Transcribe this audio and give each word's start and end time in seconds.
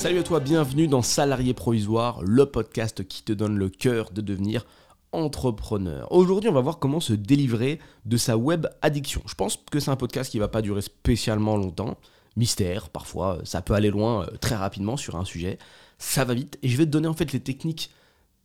Salut 0.00 0.20
à 0.20 0.22
toi, 0.22 0.40
bienvenue 0.40 0.88
dans 0.88 1.02
Salarié 1.02 1.52
Provisoire, 1.52 2.22
le 2.22 2.46
podcast 2.46 3.06
qui 3.06 3.22
te 3.22 3.34
donne 3.34 3.58
le 3.58 3.68
cœur 3.68 4.12
de 4.12 4.22
devenir 4.22 4.64
entrepreneur. 5.12 6.10
Aujourd'hui, 6.10 6.48
on 6.48 6.54
va 6.54 6.62
voir 6.62 6.78
comment 6.78 7.00
se 7.00 7.12
délivrer 7.12 7.78
de 8.06 8.16
sa 8.16 8.38
web 8.38 8.66
addiction. 8.80 9.20
Je 9.26 9.34
pense 9.34 9.58
que 9.70 9.78
c'est 9.78 9.90
un 9.90 9.96
podcast 9.96 10.30
qui 10.30 10.38
va 10.38 10.48
pas 10.48 10.62
durer 10.62 10.80
spécialement 10.80 11.58
longtemps. 11.58 11.98
Mystère, 12.34 12.88
parfois, 12.88 13.40
ça 13.44 13.60
peut 13.60 13.74
aller 13.74 13.90
loin 13.90 14.22
euh, 14.22 14.38
très 14.40 14.54
rapidement 14.54 14.96
sur 14.96 15.16
un 15.16 15.26
sujet. 15.26 15.58
Ça 15.98 16.24
va 16.24 16.32
vite 16.32 16.58
et 16.62 16.70
je 16.70 16.78
vais 16.78 16.86
te 16.86 16.90
donner 16.90 17.08
en 17.08 17.12
fait 17.12 17.34
les 17.34 17.40
techniques 17.40 17.90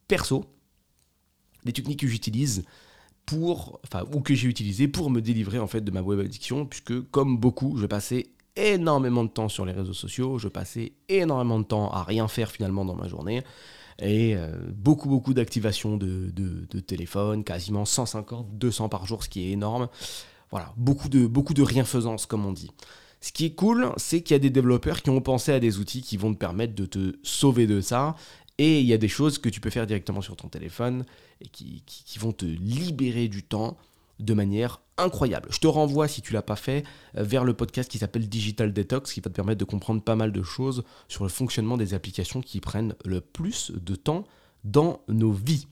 perso, 0.10 0.44
les 1.64 1.72
techniques 1.72 2.02
que 2.02 2.08
j'utilise 2.08 2.66
pour, 3.26 3.80
enfin, 3.86 4.04
ou 4.14 4.20
que 4.20 4.36
j'ai 4.36 4.50
utilisées 4.50 4.90
pour 4.90 5.10
me 5.10 5.22
délivrer 5.22 5.60
en 5.60 5.68
fait 5.68 5.80
de 5.80 5.92
ma 5.92 6.02
web 6.02 6.20
addiction, 6.20 6.66
puisque 6.66 7.00
comme 7.12 7.38
beaucoup, 7.38 7.78
je 7.78 7.86
passais 7.86 8.28
énormément 8.56 9.24
de 9.24 9.30
temps 9.30 9.50
sur 9.50 9.66
les 9.66 9.74
réseaux 9.74 9.94
sociaux, 9.94 10.38
je 10.38 10.48
passais 10.48 10.94
énormément 11.10 11.60
de 11.60 11.66
temps 11.66 11.92
à 11.92 12.04
rien 12.04 12.28
faire 12.28 12.52
finalement 12.52 12.86
dans 12.86 12.96
ma 12.96 13.08
journée, 13.08 13.44
et 14.00 14.36
euh, 14.36 14.50
beaucoup 14.74 15.08
beaucoup 15.08 15.34
d'activations 15.34 15.98
de, 15.98 16.32
de, 16.32 16.80
téléphone, 16.80 17.44
quasiment 17.44 17.86
150, 17.86 18.58
200 18.58 18.90
par 18.90 19.06
jour, 19.06 19.24
ce 19.24 19.30
qui 19.30 19.48
est 19.48 19.52
énorme. 19.52 19.88
Voilà, 20.52 20.74
beaucoup 20.78 21.10
de, 21.10 21.62
rien-faisance 21.62 22.26
comme 22.26 22.46
on 22.46 22.52
dit. 22.52 22.72
Ce 23.22 23.32
qui 23.32 23.46
est 23.46 23.56
cool, 23.56 23.92
c'est 23.98 24.22
qu'il 24.22 24.36
y 24.36 24.36
a 24.36 24.40
des 24.40 24.50
développeurs 24.50 25.02
qui 25.02 25.10
ont 25.10 25.22
pensé 25.22 25.52
à 25.52 25.60
des 25.60 25.80
outils 25.80 26.02
qui 26.02 26.18
vont 26.18 26.34
te 26.34 26.38
permettre 26.38 26.76
de 26.76 26.86
te 26.86 27.16
sauver 27.24 27.66
de 27.66 27.82
ça. 27.82 28.16
Et 28.58 28.80
il 28.80 28.86
y 28.86 28.94
a 28.94 28.98
des 28.98 29.08
choses 29.08 29.38
que 29.38 29.50
tu 29.50 29.60
peux 29.60 29.70
faire 29.70 29.88
directement 29.88 30.22
sur 30.22 30.36
ton 30.36 30.48
téléphone 30.48 31.06
et 31.42 31.48
qui 31.48 32.20
vont 32.20 32.32
te 32.32 32.46
libérer 32.46 33.28
du 33.28 33.44
temps 33.44 33.78
de 34.20 34.34
manière 34.34 34.82
incroyable. 34.98 35.50
Je 35.52 35.60
te 35.60 35.68
renvoie, 35.68 36.08
si 36.08 36.22
tu 36.22 36.34
l'as 36.34 36.42
pas 36.42 36.56
fait, 36.56 36.84
euh, 37.18 37.24
vers 37.24 37.44
le 37.44 37.54
podcast 37.54 37.90
qui 37.90 37.98
s'appelle 37.98 38.28
Digital 38.30 38.74
Detox, 38.74 39.14
qui 39.14 39.20
va 39.20 39.30
te 39.30 39.36
permettre 39.36 39.60
de 39.60 39.66
comprendre 39.66 40.02
pas 40.02 40.16
mal 40.16 40.32
de 40.32 40.44
choses 40.44 40.84
sur 41.08 41.24
le 41.24 41.30
fonctionnement 41.30 41.78
des 41.78 41.94
applications 41.94 42.42
qui 42.42 42.62
prennent 42.62 42.96
le 43.04 43.22
plus 43.22 43.72
de 43.72 43.96
temps 43.96 44.26
dans 44.64 45.02
nos 45.08 45.32
vies. 45.32 45.68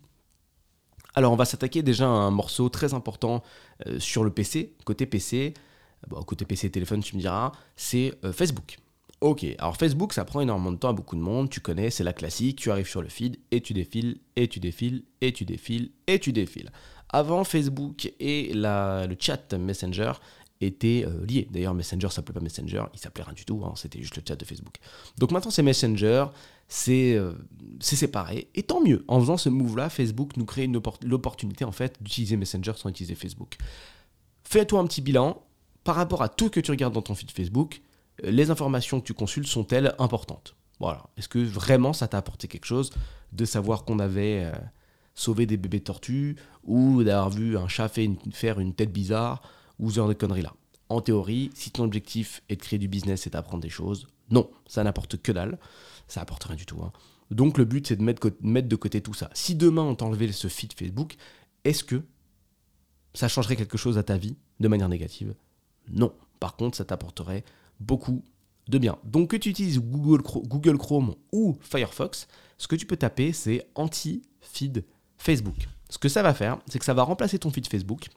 Alors 1.16 1.32
on 1.32 1.36
va 1.36 1.46
s'attaquer 1.46 1.84
déjà 1.84 2.06
à 2.06 2.10
un 2.10 2.32
morceau 2.32 2.70
très 2.70 2.94
important 2.94 3.44
euh, 3.88 4.00
sur 4.00 4.24
le 4.24 4.32
PC, 4.32 4.74
côté 4.84 5.06
PC, 5.06 5.54
bon, 6.08 6.22
côté 6.24 6.46
PC 6.46 6.68
et 6.68 6.72
téléphone 6.72 7.02
tu 7.02 7.16
me 7.16 7.22
diras, 7.22 7.52
c'est 7.76 8.14
euh, 8.26 8.34
Facebook. 8.34 8.78
Ok, 9.22 9.46
alors 9.58 9.78
Facebook 9.78 10.12
ça 10.12 10.26
prend 10.26 10.42
énormément 10.42 10.72
de 10.72 10.78
temps 10.78 10.90
à 10.90 10.94
beaucoup 10.94 11.16
de 11.16 11.22
monde, 11.22 11.50
tu 11.50 11.62
connais, 11.62 11.92
c'est 11.92 12.04
la 12.04 12.14
classique, 12.14 12.58
tu 12.58 12.72
arrives 12.72 12.88
sur 12.88 13.02
le 13.02 13.10
feed 13.10 13.38
et 13.52 13.62
tu 13.62 13.74
défiles, 13.74 14.20
et 14.36 14.48
tu 14.48 14.60
défiles, 14.60 15.04
et 15.22 15.32
tu 15.32 15.46
défiles, 15.46 15.92
et 16.08 16.20
tu 16.20 16.34
défiles. 16.34 16.72
Avant, 17.14 17.44
Facebook 17.44 18.12
et 18.20 18.52
le 18.54 19.16
chat 19.20 19.54
Messenger 19.54 20.14
étaient 20.62 21.06
euh, 21.08 21.26
liés. 21.26 21.48
D'ailleurs, 21.52 21.76
Messenger 21.76 22.10
s'appelait 22.10 22.34
pas 22.34 22.40
Messenger, 22.40 22.86
il 22.94 23.00
s'appelait 23.00 23.24
rien 23.24 23.34
du 23.34 23.46
tout, 23.46 23.62
hein, 23.64 23.74
c'était 23.76 24.02
juste 24.02 24.16
le 24.16 24.24
chat 24.28 24.36
de 24.36 24.44
Facebook. 24.44 24.78
Donc 25.20 25.32
maintenant, 25.32 25.52
c'est 25.52 25.62
Messenger, 25.62 26.26
euh, 26.90 27.34
c'est 27.80 27.96
séparé. 27.96 28.50
Et 28.56 28.64
tant 28.64 28.82
mieux, 28.82 29.06
en 29.08 29.20
faisant 29.20 29.38
ce 29.38 29.50
move-là, 29.50 29.90
Facebook 29.90 30.38
nous 30.38 30.46
crée 30.46 30.68
l'opportunité 31.04 31.66
en 31.66 31.72
fait 31.72 32.02
d'utiliser 32.02 32.36
Messenger 32.36 32.74
sans 32.76 32.90
utiliser 32.90 33.14
Facebook. 33.14 33.58
Fais-toi 34.44 34.80
un 34.80 34.88
petit 34.88 35.02
bilan 35.02 35.42
par 35.84 35.96
rapport 35.96 36.24
à 36.24 36.30
tout 36.30 36.50
que 36.50 36.60
tu 36.60 36.72
regardes 36.72 36.94
dans 36.94 37.02
ton 37.04 37.14
feed 37.14 37.30
Facebook. 37.30 37.82
Euh, 38.24 38.32
les 38.32 38.50
informations 38.50 39.00
que 39.00 39.06
tu 39.06 39.14
consultes 39.14 39.48
sont-elles 39.48 39.94
importantes? 40.00 40.56
Voilà. 40.80 41.04
Est-ce 41.18 41.30
que 41.30 41.40
vraiment 41.40 41.94
ça 41.94 42.08
t'a 42.08 42.18
apporté 42.18 42.48
quelque 42.48 42.66
chose 42.66 42.92
de 43.34 43.46
savoir 43.46 43.86
qu'on 43.86 44.00
avait 44.00 44.52
sauver 45.16 45.46
des 45.46 45.58
bébés 45.58 45.82
tortues 45.82 46.36
ou 46.64 47.04
d'avoir 47.04 47.30
vu 47.30 47.58
un 47.58 47.68
chat 47.68 47.90
faire 47.90 48.60
une 48.60 48.74
tête 48.74 48.92
bizarre 48.92 49.42
ou 49.80 49.90
ce 49.90 49.96
genre 49.96 50.08
de 50.08 50.14
conneries 50.14 50.42
là. 50.42 50.54
En 50.90 51.02
théorie, 51.02 51.50
si 51.56 51.72
ton 51.72 51.84
objectif 51.84 52.44
est 52.50 52.56
de 52.56 52.62
créer 52.62 52.80
du 52.80 52.88
business 52.88 53.26
et 53.26 53.30
d'apprendre 53.30 53.62
des 53.62 53.70
choses, 53.70 54.08
non, 54.30 54.50
ça 54.68 54.84
n'apporte 54.84 55.22
que 55.22 55.32
dalle, 55.32 55.58
ça 56.08 56.22
n'apporte 56.22 56.44
rien 56.44 56.56
du 56.56 56.66
tout. 56.66 56.82
Hein. 56.84 56.92
Donc 57.32 57.58
le 57.58 57.66
but 57.66 57.88
c'est 57.88 57.96
de 57.96 58.04
mettre, 58.04 58.30
de 58.30 58.76
côté 58.76 59.02
tout 59.02 59.14
ça. 59.14 59.30
Si 59.34 59.56
demain 59.56 59.84
on 59.84 59.96
t'enlevait 59.96 60.32
ce 60.32 60.48
feed 60.48 60.74
Facebook, 60.74 61.16
est-ce 61.64 61.84
que 61.84 62.02
ça 63.14 63.28
changerait 63.28 63.56
quelque 63.56 63.78
chose 63.78 63.98
à 63.98 64.04
ta 64.04 64.18
vie 64.18 64.36
de 64.60 64.68
manière 64.68 64.90
négative? 64.90 65.36
Non. 65.90 66.14
Par 66.40 66.56
contre, 66.56 66.76
ça 66.76 66.84
t'apporterait 66.84 67.44
beaucoup 67.80 68.24
de 68.68 68.78
bien. 68.78 68.98
Donc 69.04 69.32
que 69.32 69.38
tu 69.38 69.50
utilises 69.50 69.80
Google, 69.80 70.22
Google 70.22 70.78
Chrome 70.78 71.16
ou 71.32 71.58
Firefox, 71.62 72.28
ce 72.58 72.68
que 72.68 72.76
tu 72.76 72.86
peux 72.86 72.98
taper 72.98 73.34
c'est 73.34 73.68
anti-feed 73.76 74.86
Facebook. 75.24 75.68
Ce 75.90 75.98
que 75.98 76.10
ça 76.10 76.22
va 76.22 76.34
faire, 76.34 76.58
c'est 76.68 76.80
que 76.80 76.86
ça 76.86 76.94
va 76.94 77.04
remplacer 77.04 77.40
ton 77.40 77.50
feed 77.50 77.68
Facebook 77.68 78.10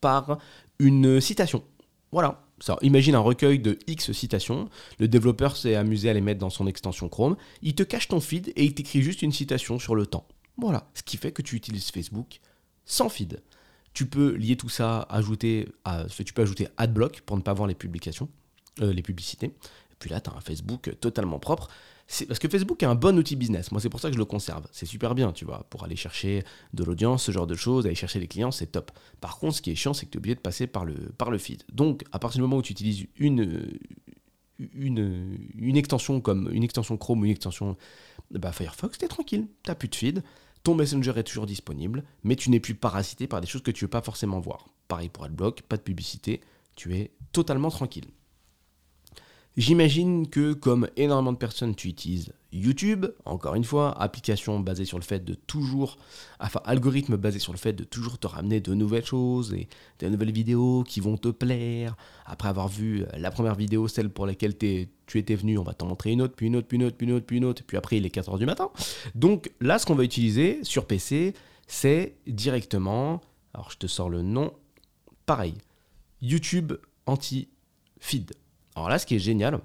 par 0.00 0.38
une 0.78 1.20
citation. 1.20 1.62
Voilà. 2.10 2.42
Ça, 2.58 2.76
imagine 2.82 3.14
un 3.14 3.20
recueil 3.20 3.58
de 3.58 3.78
X 3.86 4.12
citations. 4.12 4.68
Le 4.98 5.08
développeur 5.08 5.56
s'est 5.56 5.74
amusé 5.74 6.10
à 6.10 6.14
les 6.14 6.20
mettre 6.20 6.40
dans 6.40 6.50
son 6.50 6.66
extension 6.66 7.08
Chrome. 7.08 7.36
Il 7.62 7.74
te 7.74 7.82
cache 7.82 8.08
ton 8.08 8.20
feed 8.20 8.52
et 8.56 8.64
il 8.64 8.74
t'écrit 8.74 9.02
juste 9.02 9.22
une 9.22 9.32
citation 9.32 9.78
sur 9.78 9.94
le 9.94 10.06
temps. 10.06 10.26
Voilà. 10.56 10.90
Ce 10.94 11.02
qui 11.02 11.16
fait 11.16 11.32
que 11.32 11.42
tu 11.42 11.56
utilises 11.56 11.90
Facebook 11.90 12.40
sans 12.86 13.08
feed. 13.08 13.42
Tu 13.92 14.06
peux 14.06 14.34
lier 14.34 14.56
tout 14.56 14.68
ça, 14.68 15.06
ajouter, 15.10 15.68
tu 16.24 16.32
peux 16.32 16.42
ajouter 16.42 16.68
AdBlock 16.76 17.22
pour 17.22 17.36
ne 17.36 17.42
pas 17.42 17.52
voir 17.52 17.66
les 17.66 17.74
publications, 17.74 18.28
euh, 18.80 18.92
les 18.92 19.02
publicités. 19.02 19.48
Et 19.48 19.96
puis 19.98 20.10
là, 20.10 20.20
tu 20.20 20.30
as 20.30 20.34
un 20.34 20.40
Facebook 20.40 20.94
totalement 21.00 21.38
propre 21.38 21.68
parce 22.26 22.38
que 22.40 22.48
Facebook 22.48 22.82
est 22.82 22.86
un 22.86 22.94
bon 22.94 23.16
outil 23.18 23.36
business. 23.36 23.70
Moi, 23.70 23.80
c'est 23.80 23.88
pour 23.88 24.00
ça 24.00 24.08
que 24.08 24.14
je 24.14 24.18
le 24.18 24.24
conserve. 24.24 24.66
C'est 24.72 24.86
super 24.86 25.14
bien, 25.14 25.32
tu 25.32 25.44
vois, 25.44 25.66
pour 25.70 25.84
aller 25.84 25.96
chercher 25.96 26.42
de 26.74 26.82
l'audience, 26.82 27.24
ce 27.24 27.32
genre 27.32 27.46
de 27.46 27.54
choses, 27.54 27.86
aller 27.86 27.94
chercher 27.94 28.18
des 28.18 28.26
clients, 28.26 28.50
c'est 28.50 28.66
top. 28.66 28.90
Par 29.20 29.38
contre, 29.38 29.56
ce 29.56 29.62
qui 29.62 29.70
est 29.70 29.76
chiant, 29.76 29.94
c'est 29.94 30.06
que 30.06 30.10
tu 30.10 30.16
es 30.16 30.20
obligé 30.20 30.34
de 30.34 30.40
passer 30.40 30.66
par 30.66 30.84
le, 30.84 31.38
feed. 31.38 31.62
Donc, 31.72 32.02
à 32.10 32.18
partir 32.18 32.38
du 32.38 32.42
moment 32.42 32.56
où 32.56 32.62
tu 32.62 32.72
utilises 32.72 33.06
une, 33.16 33.68
extension 35.76 36.20
comme 36.20 36.50
une 36.52 36.64
extension 36.64 36.96
Chrome 36.96 37.20
ou 37.20 37.24
une 37.26 37.30
extension 37.30 37.76
bah, 38.32 38.52
Firefox, 38.52 38.98
tu 38.98 39.04
es 39.04 39.08
tranquille. 39.08 39.46
Tu 39.62 39.74
plus 39.74 39.88
de 39.88 39.94
feed. 39.94 40.22
Ton 40.64 40.74
Messenger 40.74 41.12
est 41.16 41.24
toujours 41.24 41.46
disponible, 41.46 42.04
mais 42.22 42.36
tu 42.36 42.50
n'es 42.50 42.60
plus 42.60 42.74
parasité 42.74 43.26
par 43.26 43.40
des 43.40 43.46
choses 43.46 43.62
que 43.62 43.70
tu 43.70 43.84
ne 43.84 43.86
veux 43.86 43.90
pas 43.90 44.02
forcément 44.02 44.40
voir. 44.40 44.66
Pareil 44.88 45.08
pour 45.08 45.24
AdBlock, 45.24 45.62
pas 45.62 45.76
de 45.76 45.82
publicité, 45.82 46.40
tu 46.76 46.94
es 46.96 47.12
totalement 47.32 47.70
tranquille. 47.70 48.06
J'imagine 49.56 50.28
que 50.28 50.52
comme 50.52 50.88
énormément 50.96 51.32
de 51.32 51.36
personnes, 51.36 51.74
tu 51.74 51.88
utilises 51.88 52.32
YouTube, 52.52 53.06
encore 53.24 53.54
une 53.54 53.64
fois, 53.64 54.00
application 54.00 54.58
basée 54.60 54.84
sur 54.84 54.98
le 54.98 55.04
fait 55.04 55.24
de 55.24 55.34
toujours, 55.34 55.98
enfin 56.40 56.60
algorithme 56.64 57.16
basé 57.16 57.38
sur 57.38 57.52
le 57.52 57.58
fait 57.58 57.72
de 57.72 57.84
toujours 57.84 58.18
te 58.18 58.26
ramener 58.26 58.60
de 58.60 58.74
nouvelles 58.74 59.04
choses 59.04 59.52
et 59.52 59.68
de 59.98 60.08
nouvelles 60.08 60.32
vidéos 60.32 60.84
qui 60.84 61.00
vont 61.00 61.16
te 61.16 61.28
plaire. 61.28 61.96
Après 62.26 62.48
avoir 62.48 62.68
vu 62.68 63.04
la 63.16 63.30
première 63.30 63.54
vidéo, 63.54 63.86
celle 63.88 64.08
pour 64.08 64.24
laquelle 64.26 64.56
tu 64.56 64.88
étais 65.14 65.34
venu, 65.34 65.58
on 65.58 65.62
va 65.62 65.74
t'en 65.74 65.86
montrer 65.86 66.12
une 66.12 66.22
autre, 66.22 66.34
puis 66.34 66.46
une 66.46 66.56
autre, 66.56 66.66
puis 66.68 66.76
une 66.76 66.84
autre, 66.84 66.96
puis 66.96 67.06
une 67.06 67.12
autre, 67.12 67.26
puis 67.26 67.36
une 67.36 67.44
autre, 67.44 67.62
puis 67.64 67.76
après 67.76 67.98
il 67.98 68.06
est 68.06 68.14
4h 68.14 68.38
du 68.38 68.46
matin. 68.46 68.70
Donc 69.14 69.50
là, 69.60 69.78
ce 69.78 69.86
qu'on 69.86 69.94
va 69.96 70.04
utiliser 70.04 70.60
sur 70.62 70.86
PC, 70.86 71.34
c'est 71.66 72.14
directement, 72.26 73.20
alors 73.52 73.70
je 73.70 73.78
te 73.78 73.86
sors 73.86 74.10
le 74.10 74.22
nom, 74.22 74.52
pareil, 75.26 75.54
YouTube 76.22 76.72
anti-feed. 77.06 78.32
Alors 78.76 78.88
là, 78.88 78.98
ce 78.98 79.06
qui 79.06 79.16
est 79.16 79.20
génial, 79.20 79.60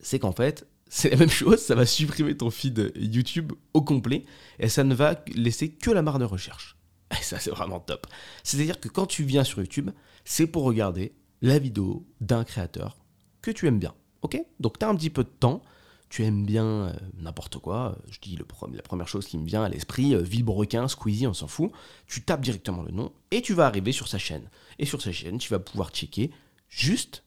c'est 0.00 0.18
qu'en 0.18 0.32
fait, 0.32 0.66
c'est 0.88 1.10
la 1.10 1.16
même 1.16 1.30
chose, 1.30 1.60
ça 1.60 1.74
va 1.74 1.86
supprimer 1.86 2.36
ton 2.36 2.50
feed 2.50 2.92
YouTube 2.96 3.52
au 3.74 3.82
complet 3.82 4.24
et 4.58 4.68
ça 4.68 4.84
ne 4.84 4.94
va 4.94 5.22
laisser 5.34 5.70
que 5.70 5.90
la 5.90 6.02
barre 6.02 6.18
de 6.18 6.24
recherche. 6.24 6.76
Et 7.12 7.22
ça, 7.22 7.38
c'est 7.38 7.50
vraiment 7.50 7.78
top. 7.78 8.08
C'est-à-dire 8.42 8.80
que 8.80 8.88
quand 8.88 9.06
tu 9.06 9.22
viens 9.22 9.44
sur 9.44 9.60
YouTube, 9.60 9.90
c'est 10.24 10.48
pour 10.48 10.64
regarder 10.64 11.12
la 11.40 11.58
vidéo 11.58 12.04
d'un 12.20 12.42
créateur 12.42 12.96
que 13.42 13.52
tu 13.52 13.68
aimes 13.68 13.78
bien. 13.78 13.94
Ok? 14.22 14.40
Donc 14.58 14.78
tu 14.78 14.84
as 14.84 14.88
un 14.88 14.96
petit 14.96 15.10
peu 15.10 15.22
de 15.22 15.28
temps, 15.28 15.62
tu 16.08 16.24
aimes 16.24 16.44
bien 16.44 16.64
euh, 16.64 16.92
n'importe 17.18 17.58
quoi, 17.58 17.96
je 18.10 18.18
dis 18.20 18.36
la 18.36 18.82
première 18.82 19.08
chose 19.08 19.26
qui 19.26 19.38
me 19.38 19.46
vient 19.46 19.62
à 19.62 19.68
l'esprit, 19.68 20.14
euh, 20.14 20.22
Villebrequin, 20.22 20.88
Squeezie, 20.88 21.26
on 21.26 21.34
s'en 21.34 21.46
fout, 21.46 21.70
tu 22.06 22.22
tapes 22.22 22.40
directement 22.40 22.82
le 22.82 22.90
nom 22.90 23.12
et 23.30 23.42
tu 23.42 23.54
vas 23.54 23.66
arriver 23.66 23.92
sur 23.92 24.08
sa 24.08 24.18
chaîne. 24.18 24.48
Et 24.78 24.86
sur 24.86 25.00
sa 25.00 25.12
chaîne, 25.12 25.38
tu 25.38 25.50
vas 25.50 25.58
pouvoir 25.58 25.90
checker 25.90 26.30
juste 26.68 27.22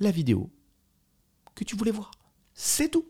la 0.00 0.10
vidéo 0.10 0.50
que 1.54 1.64
tu 1.64 1.76
voulais 1.76 1.90
voir. 1.90 2.10
C'est 2.54 2.90
tout. 2.90 3.06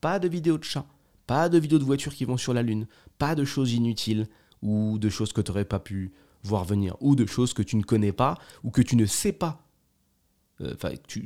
Pas 0.00 0.18
de 0.18 0.28
vidéo 0.28 0.58
de 0.58 0.64
chat, 0.64 0.86
pas 1.26 1.48
de 1.48 1.58
vidéo 1.58 1.78
de 1.78 1.84
voitures 1.84 2.14
qui 2.14 2.24
vont 2.24 2.36
sur 2.36 2.54
la 2.54 2.62
Lune, 2.62 2.86
pas 3.18 3.34
de 3.34 3.44
choses 3.44 3.72
inutiles 3.72 4.26
ou 4.62 4.98
de 4.98 5.08
choses 5.08 5.32
que 5.32 5.40
tu 5.40 5.50
n'aurais 5.50 5.64
pas 5.64 5.80
pu 5.80 6.12
voir 6.44 6.64
venir, 6.64 6.96
ou 7.00 7.16
de 7.16 7.26
choses 7.26 7.52
que 7.52 7.62
tu 7.62 7.76
ne 7.76 7.82
connais 7.82 8.12
pas 8.12 8.38
ou 8.62 8.70
que 8.70 8.82
tu 8.82 8.96
ne 8.96 9.06
sais 9.06 9.32
pas. 9.32 9.64
Euh, 10.60 10.74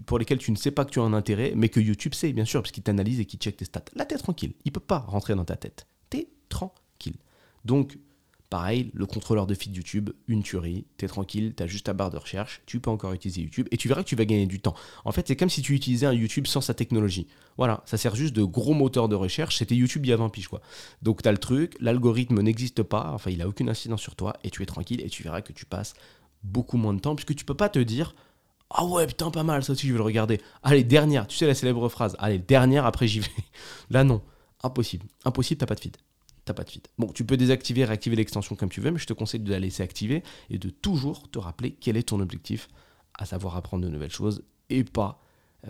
pour 0.07 0.19
lesquelles 0.19 0.39
tu 0.39 0.51
ne 0.51 0.57
sais 0.57 0.71
pas 0.71 0.85
que 0.85 0.91
tu 0.91 1.01
as 1.01 1.03
un 1.03 1.15
intérêt, 1.15 1.55
mais 1.57 1.71
que 1.71 1.81
YouTube 1.81 2.15
sait, 2.15 2.33
bien 2.33 2.45
sûr, 2.45 2.61
parce 2.61 2.71
qu'il 2.71 2.83
t'analyse 2.83 3.19
et 3.19 3.25
qu'il 3.25 3.39
check 3.39 3.57
tes 3.57 3.65
stats. 3.65 3.85
Là, 3.95 4.05
t'es 4.05 4.19
tranquille. 4.19 4.53
Il 4.65 4.73
peut 4.73 4.81
pas 4.81 4.99
rentrer 4.99 5.35
dans 5.35 5.45
ta 5.45 5.57
tête. 5.57 5.87
T'es 6.11 6.29
tranquille. 6.51 7.17
Donc, 7.65 7.99
Pareil, 8.53 8.91
le 8.93 9.07
contrôleur 9.07 9.47
de 9.47 9.55
feed 9.55 9.75
YouTube, 9.75 10.11
une 10.29 10.43
tuerie, 10.43 10.85
t'es 10.99 11.09
tranquille, 11.09 11.55
t'as 11.57 11.67
juste 11.67 11.87
ta 11.87 11.95
barre 11.95 12.11
de 12.11 12.19
recherche, 12.19 12.61
tu 12.67 12.81
peux 12.81 12.91
encore 12.91 13.15
utiliser 13.15 13.41
YouTube 13.41 13.67
et 13.71 13.79
tu 13.79 13.89
verras 13.89 14.03
que 14.03 14.09
tu 14.09 14.15
vas 14.15 14.27
gagner 14.27 14.45
du 14.45 14.61
temps. 14.61 14.75
En 15.07 15.11
fait, 15.11 15.27
c'est 15.27 15.37
comme 15.37 15.49
si 15.49 15.63
tu 15.63 15.75
utilisais 15.75 16.05
un 16.05 16.13
YouTube 16.13 16.47
sans 16.47 16.61
sa 16.61 16.75
technologie. 16.75 17.29
Voilà, 17.57 17.83
ça 17.87 17.97
sert 17.97 18.15
juste 18.15 18.37
de 18.37 18.43
gros 18.43 18.75
moteur 18.75 19.09
de 19.09 19.15
recherche, 19.15 19.57
c'était 19.57 19.75
YouTube 19.75 20.05
il 20.05 20.11
y 20.11 20.13
a 20.13 20.19
20 20.19 20.29
piges 20.29 20.49
quoi. 20.49 20.61
Donc 21.01 21.23
t'as 21.23 21.33
le 21.33 21.39
truc, 21.39 21.79
l'algorithme 21.81 22.43
n'existe 22.43 22.83
pas, 22.83 23.13
enfin 23.15 23.31
il 23.31 23.41
a 23.41 23.49
aucune 23.49 23.71
incidence 23.71 24.03
sur 24.03 24.17
toi 24.17 24.37
et 24.45 24.51
tu 24.51 24.63
es 24.63 24.67
tranquille 24.67 25.01
et 25.01 25.09
tu 25.09 25.23
verras 25.23 25.41
que 25.41 25.55
tu 25.55 25.65
passes 25.65 25.95
beaucoup 26.43 26.77
moins 26.77 26.93
de 26.93 27.01
temps 27.01 27.15
puisque 27.17 27.35
tu 27.35 27.47
peux 27.47 27.57
pas 27.57 27.71
te 27.71 27.79
dire 27.79 28.15
Ah 28.69 28.85
ouais, 28.85 29.07
putain, 29.07 29.31
pas 29.31 29.45
mal, 29.45 29.65
ça 29.65 29.73
aussi, 29.73 29.87
je 29.87 29.93
vais 29.93 29.99
le 29.99 30.05
regarder. 30.05 30.43
Allez, 30.63 30.85
dernière, 30.85 31.27
tu 31.27 31.39
sais 31.39 31.47
la 31.47 31.55
célèbre 31.55 31.89
phrase. 31.89 32.17
Allez, 32.19 32.39
dernière, 32.39 32.85
après 32.85 33.09
j'y 33.09 33.21
vais. 33.21 33.29
Là, 33.89 34.05
non. 34.05 34.21
Impossible. 34.63 35.07
Impossible, 35.25 35.59
t'as 35.59 35.67
pas 35.67 35.75
de 35.75 35.81
feed. 35.81 35.97
T'as 36.45 36.55
pas 36.55 36.65
de 36.65 36.71
feed. 36.71 36.89
Bon, 36.99 37.07
tu 37.13 37.25
peux 37.25 37.37
désactiver, 37.37 37.85
réactiver 37.85 38.17
l'extension 38.17 38.57
comme 38.57 38.69
tu 38.69 38.81
veux, 38.81 38.91
mais 38.91 38.99
je 38.99 39.07
te 39.07 39.13
conseille 39.13 39.41
de 39.41 39.51
la 39.51 39.61
laisser 39.61 39.83
activer 39.83 40.23
et 40.51 40.59
de 40.59 40.71
toujours 40.71 41.31
te 41.31 41.39
rappeler 41.39 41.73
quel 41.73 41.97
est 41.97 42.09
ton 42.09 42.21
objectif, 42.21 42.69
à 43.15 43.27
savoir 43.27 43.57
apprendre 43.57 43.85
de 43.85 43.89
nouvelles 43.89 44.11
choses 44.11 44.43
et 44.69 44.83
pas 44.83 45.21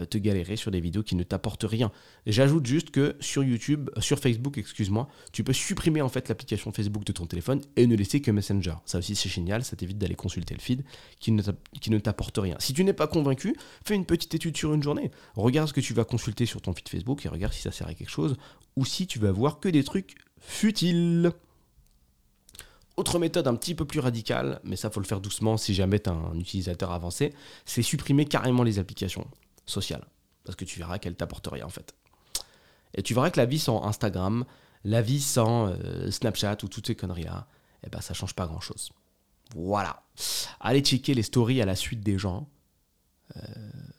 te 0.06 0.18
galérer 0.18 0.56
sur 0.56 0.70
des 0.70 0.80
vidéos 0.80 1.02
qui 1.02 1.16
ne 1.16 1.22
t'apportent 1.22 1.66
rien. 1.68 1.92
J'ajoute 2.26 2.64
juste 2.66 2.90
que 2.90 3.16
sur 3.20 3.44
YouTube, 3.44 3.90
euh, 3.96 4.00
sur 4.00 4.18
Facebook, 4.18 4.56
excuse-moi, 4.56 5.08
tu 5.32 5.44
peux 5.44 5.52
supprimer 5.52 6.00
en 6.00 6.08
fait 6.08 6.28
l'application 6.28 6.72
Facebook 6.72 7.04
de 7.04 7.12
ton 7.12 7.26
téléphone 7.26 7.60
et 7.76 7.86
ne 7.86 7.94
laisser 7.94 8.20
que 8.20 8.30
Messenger. 8.30 8.74
Ça 8.86 8.98
aussi 8.98 9.14
c'est 9.14 9.28
génial, 9.28 9.64
ça 9.64 9.76
t'évite 9.76 9.98
d'aller 9.98 10.14
consulter 10.14 10.54
le 10.54 10.60
feed 10.60 10.84
qui 11.20 11.30
ne 11.32 11.98
t'apporte 11.98 12.38
rien. 12.38 12.56
Si 12.58 12.72
tu 12.72 12.84
n'es 12.84 12.92
pas 12.92 13.06
convaincu, 13.06 13.54
fais 13.84 13.94
une 13.94 14.06
petite 14.06 14.34
étude 14.34 14.56
sur 14.56 14.72
une 14.72 14.82
journée. 14.82 15.10
Regarde 15.34 15.68
ce 15.68 15.74
que 15.74 15.80
tu 15.80 15.92
vas 15.92 16.04
consulter 16.04 16.46
sur 16.46 16.62
ton 16.62 16.72
feed 16.72 16.88
Facebook 16.88 17.24
et 17.26 17.28
regarde 17.28 17.52
si 17.52 17.60
ça 17.60 17.70
sert 17.70 17.86
à 17.86 17.94
quelque 17.94 18.10
chose 18.10 18.36
ou 18.76 18.84
si 18.84 19.06
tu 19.06 19.18
vas 19.18 19.32
voir 19.32 19.60
que 19.60 19.68
des 19.68 19.84
trucs 19.84 20.16
futiles. 20.38 21.32
Autre 22.96 23.18
méthode 23.18 23.46
un 23.46 23.54
petit 23.54 23.74
peu 23.74 23.86
plus 23.86 24.00
radicale, 24.00 24.60
mais 24.64 24.76
ça 24.76 24.90
faut 24.90 25.00
le 25.00 25.06
faire 25.06 25.20
doucement 25.20 25.56
si 25.56 25.74
jamais 25.74 25.98
tu 25.98 26.10
es 26.10 26.12
un 26.12 26.38
utilisateur 26.38 26.92
avancé, 26.92 27.32
c'est 27.64 27.82
supprimer 27.82 28.26
carrément 28.26 28.62
les 28.62 28.78
applications 28.78 29.26
sociale. 29.66 30.04
Parce 30.44 30.56
que 30.56 30.64
tu 30.64 30.78
verras 30.78 30.98
qu'elle 30.98 31.14
t'apporte 31.14 31.46
rien 31.46 31.66
en 31.66 31.70
fait. 31.70 31.94
Et 32.94 33.02
tu 33.02 33.14
verras 33.14 33.30
que 33.30 33.38
la 33.38 33.46
vie 33.46 33.58
sans 33.58 33.84
Instagram, 33.84 34.44
la 34.84 35.02
vie 35.02 35.20
sans 35.20 35.68
euh, 35.68 36.10
Snapchat 36.10 36.58
ou 36.62 36.68
toutes 36.68 36.86
ces 36.86 36.96
conneries-là, 36.96 37.46
eh 37.84 37.90
ben, 37.90 38.00
ça 38.00 38.14
change 38.14 38.34
pas 38.34 38.46
grand-chose. 38.46 38.90
Voilà. 39.54 40.02
Allez 40.60 40.80
checker 40.80 41.14
les 41.14 41.22
stories 41.22 41.62
à 41.62 41.66
la 41.66 41.76
suite 41.76 42.00
des 42.00 42.18
gens. 42.18 42.48
Euh, 43.36 43.40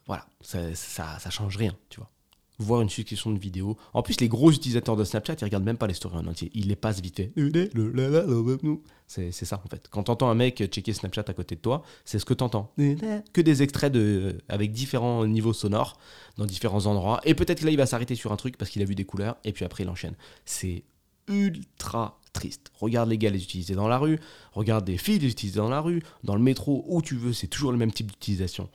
voilà, 0.05 0.25
ça, 0.41 0.75
ça, 0.75 1.17
ça 1.19 1.29
change 1.29 1.57
rien, 1.57 1.75
tu 1.89 1.99
vois 1.99 2.09
voir 2.59 2.81
une 2.81 2.89
succession 2.89 3.31
de 3.31 3.39
vidéos. 3.39 3.77
En 3.93 4.01
plus, 4.03 4.19
les 4.19 4.27
gros 4.27 4.51
utilisateurs 4.51 4.95
de 4.95 5.03
Snapchat, 5.03 5.35
ils 5.41 5.45
regardent 5.45 5.63
même 5.63 5.77
pas 5.77 5.87
les 5.87 5.93
stories 5.93 6.17
en 6.17 6.27
entier. 6.27 6.51
Ils 6.53 6.67
les 6.67 6.75
passent 6.75 7.01
vite 7.01 7.17
fait. 7.17 7.31
C'est 9.07 9.31
ça, 9.31 9.61
en 9.63 9.67
fait. 9.69 9.87
Quand 9.89 10.03
t'entends 10.03 10.29
un 10.29 10.35
mec 10.35 10.63
checker 10.71 10.93
Snapchat 10.93 11.25
à 11.27 11.33
côté 11.33 11.55
de 11.55 11.61
toi, 11.61 11.83
c'est 12.05 12.19
ce 12.19 12.25
que 12.25 12.33
t'entends. 12.33 12.71
Que 13.33 13.41
des 13.41 13.61
extraits 13.63 13.91
de, 13.91 14.37
avec 14.49 14.71
différents 14.71 15.25
niveaux 15.25 15.53
sonores 15.53 15.97
dans 16.37 16.45
différents 16.45 16.85
endroits. 16.85 17.21
Et 17.25 17.35
peut-être 17.35 17.59
que 17.59 17.65
là, 17.65 17.71
il 17.71 17.77
va 17.77 17.85
s'arrêter 17.85 18.15
sur 18.15 18.31
un 18.31 18.37
truc 18.37 18.57
parce 18.57 18.71
qu'il 18.71 18.81
a 18.81 18.85
vu 18.85 18.95
des 18.95 19.05
couleurs. 19.05 19.37
Et 19.43 19.51
puis 19.51 19.65
après, 19.65 19.83
il 19.83 19.89
enchaîne. 19.89 20.15
C'est 20.45 20.83
ultra 21.27 22.19
triste. 22.33 22.71
Regarde 22.79 23.09
les 23.09 23.17
gars 23.17 23.29
les 23.29 23.43
utiliser 23.43 23.75
dans 23.75 23.87
la 23.87 23.97
rue. 23.97 24.19
Regarde 24.53 24.85
des 24.85 24.97
filles 24.97 25.19
les 25.19 25.29
utiliser 25.29 25.57
dans 25.57 25.69
la 25.69 25.81
rue. 25.81 26.01
Dans 26.23 26.35
le 26.35 26.41
métro, 26.41 26.83
où 26.87 27.01
tu 27.01 27.15
veux. 27.15 27.33
C'est 27.33 27.47
toujours 27.47 27.71
le 27.71 27.77
même 27.77 27.91
type 27.91 28.11
d'utilisation. 28.11 28.69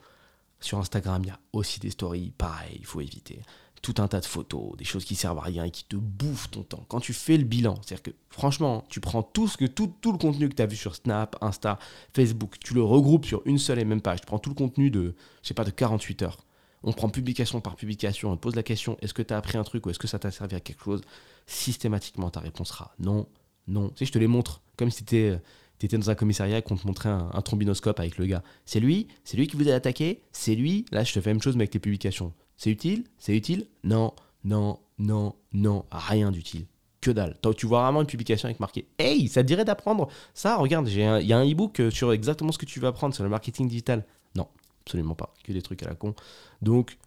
Sur 0.61 0.79
Instagram, 0.79 1.23
il 1.25 1.29
y 1.29 1.31
a 1.31 1.39
aussi 1.53 1.79
des 1.79 1.91
stories. 1.91 2.33
Pareil, 2.37 2.79
il 2.81 2.87
faut 2.87 3.01
éviter 3.01 3.41
tout 3.83 3.95
un 3.99 4.09
tas 4.09 4.21
de 4.21 4.27
photos, 4.27 4.77
des 4.77 4.85
choses 4.85 5.05
qui 5.05 5.15
servent 5.15 5.39
à 5.39 5.43
rien 5.43 5.65
et 5.65 5.71
qui 5.71 5.85
te 5.85 5.97
bouffent 5.97 6.51
ton 6.51 6.63
temps. 6.63 6.85
Quand 6.89 7.01
tu 7.01 7.13
fais 7.13 7.37
le 7.37 7.45
bilan, 7.45 7.77
c'est-à-dire 7.83 8.03
que 8.03 8.11
franchement, 8.31 8.85
tu 8.89 9.01
prends 9.01 9.23
tout, 9.23 9.49
le 9.61 10.19
contenu 10.19 10.49
que 10.49 10.55
tu 10.55 10.63
as 10.63 10.67
vu 10.67 10.77
sur 10.77 10.95
Snap, 10.95 11.37
Insta, 11.41 11.79
Facebook, 12.15 12.57
tu 12.61 12.75
le 12.75 12.83
regroupes 12.83 13.27
sur 13.27 13.43
une 13.45 13.59
seule 13.59 13.79
et 13.79 13.85
même 13.85 14.01
page. 14.01 14.21
Tu 14.21 14.27
prends 14.27 14.39
tout 14.39 14.51
le 14.51 14.55
contenu 14.55 14.91
de, 14.91 15.15
je 15.43 15.49
sais 15.49 15.55
pas, 15.55 15.65
de 15.65 15.71
48 15.71 16.23
heures. 16.23 16.39
On 16.83 16.93
prend 16.93 17.09
publication 17.09 17.61
par 17.61 17.77
publication, 17.77 18.31
on 18.31 18.37
pose 18.37 18.55
la 18.55 18.63
question 18.63 18.97
est-ce 19.03 19.13
que 19.13 19.23
tu 19.23 19.35
as 19.35 19.37
appris 19.37 19.59
un 19.59 19.65
truc 19.65 19.85
ou 19.87 19.91
est-ce 19.91 19.99
que 19.99 20.07
ça 20.07 20.19
t'a 20.19 20.31
servi 20.31 20.55
à 20.55 20.61
quelque 20.61 20.85
chose? 20.85 21.03
Systématiquement, 21.47 22.31
ta 22.31 22.41
réponse 22.41 22.69
sera 22.69 22.95
non, 23.01 23.27
non. 23.67 23.89
Tu 23.91 23.97
sais, 23.99 24.05
je 24.07 24.13
te 24.13 24.19
les 24.19 24.29
montre 24.29 24.61
comme 24.77 24.91
si 24.91 25.05
tu 25.05 25.33
étais 25.81 25.99
dans 25.99 26.11
un 26.11 26.15
commissariat 26.15 26.59
et 26.59 26.63
qu'on 26.63 26.77
te 26.77 26.87
montrait 26.87 27.09
un, 27.09 27.31
un 27.33 27.43
trombinoscope 27.43 27.99
avec 27.99 28.17
le 28.19 28.27
gars. 28.27 28.45
C'est 28.65 28.81
lui 28.81 29.09
C'est 29.25 29.37
lui 29.37 29.49
qui 29.49 29.57
vous 29.57 29.69
a 29.69 29.75
attaqué 29.75 30.23
C'est 30.31 30.55
lui 30.55 30.85
Là, 30.93 31.03
je 31.03 31.13
te 31.13 31.21
fais 31.21 31.31
la 31.31 31.35
même 31.35 31.43
chose 31.43 31.57
mais 31.57 31.63
avec 31.63 31.71
tes 31.71 31.81
publications. 31.81 32.33
C'est 32.59 32.71
utile? 32.71 33.05
C'est 33.19 33.35
utile? 33.35 33.67
Non, 33.85 34.13
non, 34.45 34.81
non, 34.99 35.35
non, 35.53 35.85
rien 35.91 36.31
d'utile. 36.33 36.67
Que 37.01 37.13
dalle. 37.13 37.37
tu 37.57 37.67
vois 37.67 37.85
vraiment 37.85 38.01
une 38.01 38.09
publication 38.09 38.47
avec 38.47 38.59
marqué 38.59 38.89
Hey, 38.99 39.29
ça 39.29 39.45
dirait 39.45 39.65
d'apprendre 39.65 40.09
ça? 40.35 40.57
Regarde, 40.57 40.89
il 40.89 40.99
y 40.99 41.33
a 41.33 41.39
un 41.39 41.49
e-book 41.49 41.79
euh, 41.79 41.91
sur 41.93 42.13
exactement 42.13 42.51
ce 42.51 42.59
que 42.59 42.67
tu 42.67 42.81
vas 42.81 42.89
apprendre 42.89 43.15
sur 43.15 43.23
le 43.23 43.31
marketing 43.31 43.69
digital. 43.69 44.05
Non, 44.35 44.49
absolument 44.85 45.15
pas. 45.15 45.33
Que 45.45 45.53
des 45.53 45.63
trucs 45.63 45.83
à 45.85 45.87
la 45.87 45.95
con. 45.95 46.15
Donc, 46.61 46.99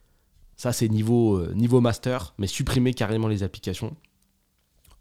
ça, 0.55 0.71
c'est 0.71 0.87
niveau, 0.87 1.35
euh, 1.35 1.53
niveau 1.53 1.81
master, 1.81 2.33
mais 2.37 2.47
supprimer 2.47 2.93
carrément 2.93 3.27
les 3.27 3.43
applications. 3.43 3.93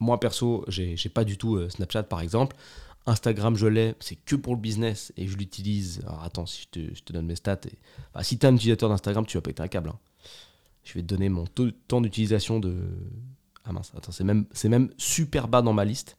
Moi, 0.00 0.18
perso, 0.18 0.64
j'ai 0.66 0.96
pas 1.14 1.22
du 1.22 1.38
tout 1.38 1.54
euh, 1.54 1.68
Snapchat 1.68 2.02
par 2.02 2.22
exemple. 2.22 2.56
Instagram, 3.06 3.54
je 3.54 3.66
l'ai, 3.68 3.94
c'est 4.00 4.16
que 4.16 4.34
pour 4.34 4.54
le 4.54 4.60
business 4.60 5.12
et 5.16 5.28
je 5.28 5.36
l'utilise. 5.36 6.00
Alors 6.06 6.24
attends, 6.24 6.46
si 6.46 6.66
je 6.74 7.00
te, 7.00 7.12
donne 7.12 7.26
mes 7.26 7.36
stats. 7.36 7.60
Bah, 8.12 8.24
si 8.24 8.38
tu 8.38 8.46
un 8.46 8.54
utilisateur 8.56 8.88
d'Instagram, 8.88 9.24
tu 9.24 9.36
vas 9.36 9.42
péter 9.42 9.62
un 9.62 9.68
câble. 9.68 9.90
Hein. 9.90 9.98
Je 10.84 10.94
vais 10.94 11.02
te 11.02 11.06
donner 11.06 11.28
mon 11.28 11.44
temps 11.46 12.00
d'utilisation 12.00 12.60
de. 12.60 12.76
Ah 13.64 13.72
mince, 13.72 13.92
attends, 13.96 14.12
c'est 14.12 14.24
même, 14.24 14.46
même 14.64 14.90
super 14.96 15.48
bas 15.48 15.62
dans 15.62 15.72
ma 15.72 15.84
liste. 15.84 16.16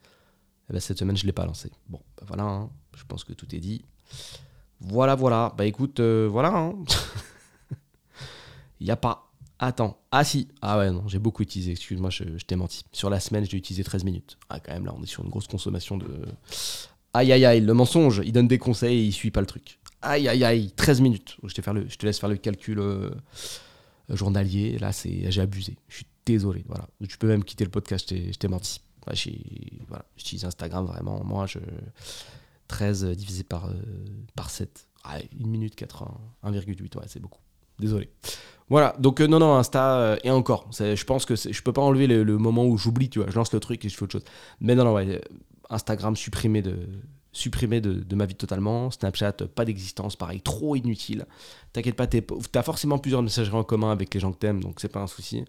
Eh 0.70 0.74
ben, 0.74 0.80
cette 0.80 1.00
semaine, 1.00 1.18
je 1.18 1.24
ne 1.24 1.28
l'ai 1.28 1.34
pas 1.34 1.46
lancé. 1.46 1.72
Bon, 1.90 2.00
bah, 2.18 2.24
voilà, 2.28 2.44
hein. 2.44 2.70
je 2.96 3.04
pense 3.04 3.24
que 3.24 3.34
tout 3.34 3.54
est 3.56 3.60
dit. 3.60 3.84
Voilà, 4.80 5.16
voilà. 5.16 5.54
Bah 5.58 5.66
écoute, 5.66 6.00
euh, 6.00 6.28
voilà. 6.32 6.50
Hein. 6.50 6.76
Il 8.80 8.86
n'y 8.86 8.92
a 8.92 8.96
pas. 8.96 9.32
Attends. 9.60 10.00
Ah 10.12 10.24
si. 10.24 10.48
Ah 10.62 10.78
ouais, 10.80 10.92
non, 10.92 11.08
j'ai 11.08 11.20
beaucoup 11.20 11.44
utilisé. 11.44 11.72
Excuse-moi, 11.72 12.10
je, 12.10 12.24
t'ai 12.46 12.56
menti. 12.56 12.84
Sur 12.92 13.10
la 13.10 13.20
semaine, 13.20 13.46
j'ai 13.46 13.58
utilisé 13.58 13.84
13 13.84 14.04
minutes. 14.04 14.38
Ah, 14.50 14.60
quand 14.60 14.74
même, 14.74 14.86
là, 14.86 14.94
on 14.98 15.04
est 15.04 15.08
sur 15.08 15.24
une 15.24 15.30
grosse 15.30 15.48
consommation 15.48 15.98
de. 15.98 16.08
Aïe, 17.14 17.32
aïe, 17.32 17.46
aïe. 17.46 17.62
Le 17.62 17.74
mensonge, 17.74 18.22
il 18.26 18.32
donne 18.32 18.48
des 18.48 18.58
conseils 18.58 18.98
et 18.98 19.04
il 19.04 19.12
suit 19.12 19.32
pas 19.32 19.42
le 19.42 19.48
truc. 19.48 19.80
Aïe, 20.02 20.28
aïe, 20.28 20.44
aïe. 20.44 20.72
13 20.72 21.02
minutes. 21.02 21.38
Je 21.44 21.54
te, 21.54 21.70
le, 21.70 21.88
je 21.88 21.96
te 21.96 22.06
laisse 22.06 22.20
faire 22.20 22.30
le 22.30 22.38
calcul. 22.38 22.80
Euh, 22.80 23.12
journalier. 24.16 24.78
Là, 24.80 24.92
c'est, 24.92 25.32
j'ai 25.32 25.42
abusé. 25.42 25.78
Je 25.88 25.98
suis 25.98 26.08
désolé. 26.26 26.64
Voilà. 26.68 26.88
Tu 27.08 27.18
peux 27.18 27.28
même 27.28 27.44
quitter 27.44 27.64
le 27.64 27.72
podcast, 27.72 28.14
je 28.14 28.38
t'ai 28.38 28.48
menti. 28.48 28.82
voilà, 29.88 30.06
j'utilise 30.16 30.46
Instagram 30.46 30.86
vraiment. 30.86 31.24
Moi, 31.24 31.46
je 31.48 31.60
13 32.72 33.06
divisé 33.18 33.44
par, 33.44 33.68
euh, 33.68 33.74
par 34.36 34.50
7. 34.50 34.88
1 35.04 35.48
minute 35.48 35.76
80, 35.76 36.12
1,8, 36.44 36.96
ouais, 36.96 37.04
c'est 37.08 37.20
beaucoup. 37.20 37.40
Désolé. 37.80 38.10
Voilà, 38.70 38.96
donc 39.00 39.20
euh, 39.20 39.28
non, 39.28 39.40
non, 39.40 39.56
Insta, 39.56 39.98
euh, 39.98 40.18
et 40.24 40.30
encore, 40.30 40.70
je 40.72 41.04
pense 41.04 41.26
que 41.26 41.36
je 41.36 41.62
peux 41.64 41.74
pas 41.74 41.82
enlever 41.82 42.06
le, 42.06 42.24
le 42.24 42.38
moment 42.38 42.66
où 42.66 42.78
j'oublie, 42.78 43.10
tu 43.10 43.20
vois, 43.20 43.30
je 43.30 43.36
lance 43.36 43.52
le 43.52 43.60
truc 43.60 43.84
et 43.84 43.90
je 43.90 43.98
fais 43.98 44.04
autre 44.04 44.12
chose. 44.12 44.24
Mais 44.60 44.76
non, 44.76 44.86
non, 44.86 44.94
ouais, 44.94 45.20
Instagram 45.72 46.16
supprimé 46.16 46.62
de, 46.62 46.88
supprimé 47.34 47.82
de, 47.82 48.16
ma 48.16 48.26
vie 48.26 48.36
totalement. 48.36 48.92
Snapchat, 48.92 49.34
pas 49.34 49.66
d'existence, 49.66 50.16
pareil, 50.16 50.42
trop 50.42 50.76
inutile. 50.76 51.26
T'inquiète 51.74 51.96
pas, 51.96 52.08
t'as 52.08 52.64
forcément 52.64 52.98
plusieurs 52.98 53.22
messageries 53.22 53.58
en 53.58 53.64
commun 53.64 53.92
avec 53.92 54.14
les 54.14 54.20
gens 54.20 54.32
que 54.32 54.38
t'aimes, 54.38 54.62
donc 54.62 54.80
c'est 54.80 54.92
pas 54.92 55.02
un 55.02 55.08
souci. 55.08 55.46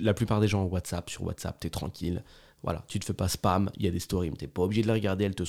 la 0.00 0.14
plupart 0.14 0.40
des 0.40 0.48
gens 0.48 0.64
ont 0.64 0.68
WhatsApp, 0.68 1.08
sur 1.10 1.24
WhatsApp, 1.24 1.60
t'es 1.60 1.70
tranquille. 1.70 2.22
Voilà, 2.62 2.84
tu 2.88 2.98
te 2.98 3.06
fais 3.06 3.14
pas 3.14 3.28
spam, 3.28 3.70
il 3.76 3.84
y 3.84 3.88
a 3.88 3.90
des 3.90 4.00
stories, 4.00 4.30
mais 4.30 4.36
t'es 4.36 4.46
pas 4.46 4.62
obligé 4.62 4.82
de 4.82 4.86
les 4.86 4.92
regarder, 4.92 5.24
elles, 5.24 5.34
te, 5.34 5.44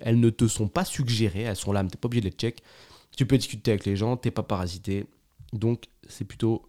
elles, 0.00 0.20
ne 0.20 0.30
te 0.30 0.46
sont 0.46 0.68
pas 0.68 0.84
suggérées, 0.84 1.42
elles 1.42 1.56
sont 1.56 1.72
là, 1.72 1.82
mais 1.82 1.88
t'es 1.88 1.98
pas 1.98 2.06
obligé 2.06 2.20
de 2.20 2.26
les 2.26 2.36
check. 2.36 2.62
Tu 3.16 3.26
peux 3.26 3.36
discuter 3.36 3.72
avec 3.72 3.84
les 3.86 3.96
gens, 3.96 4.16
t'es 4.16 4.30
pas 4.30 4.44
parasité, 4.44 5.06
donc 5.52 5.84
c'est 6.06 6.24
plutôt 6.24 6.68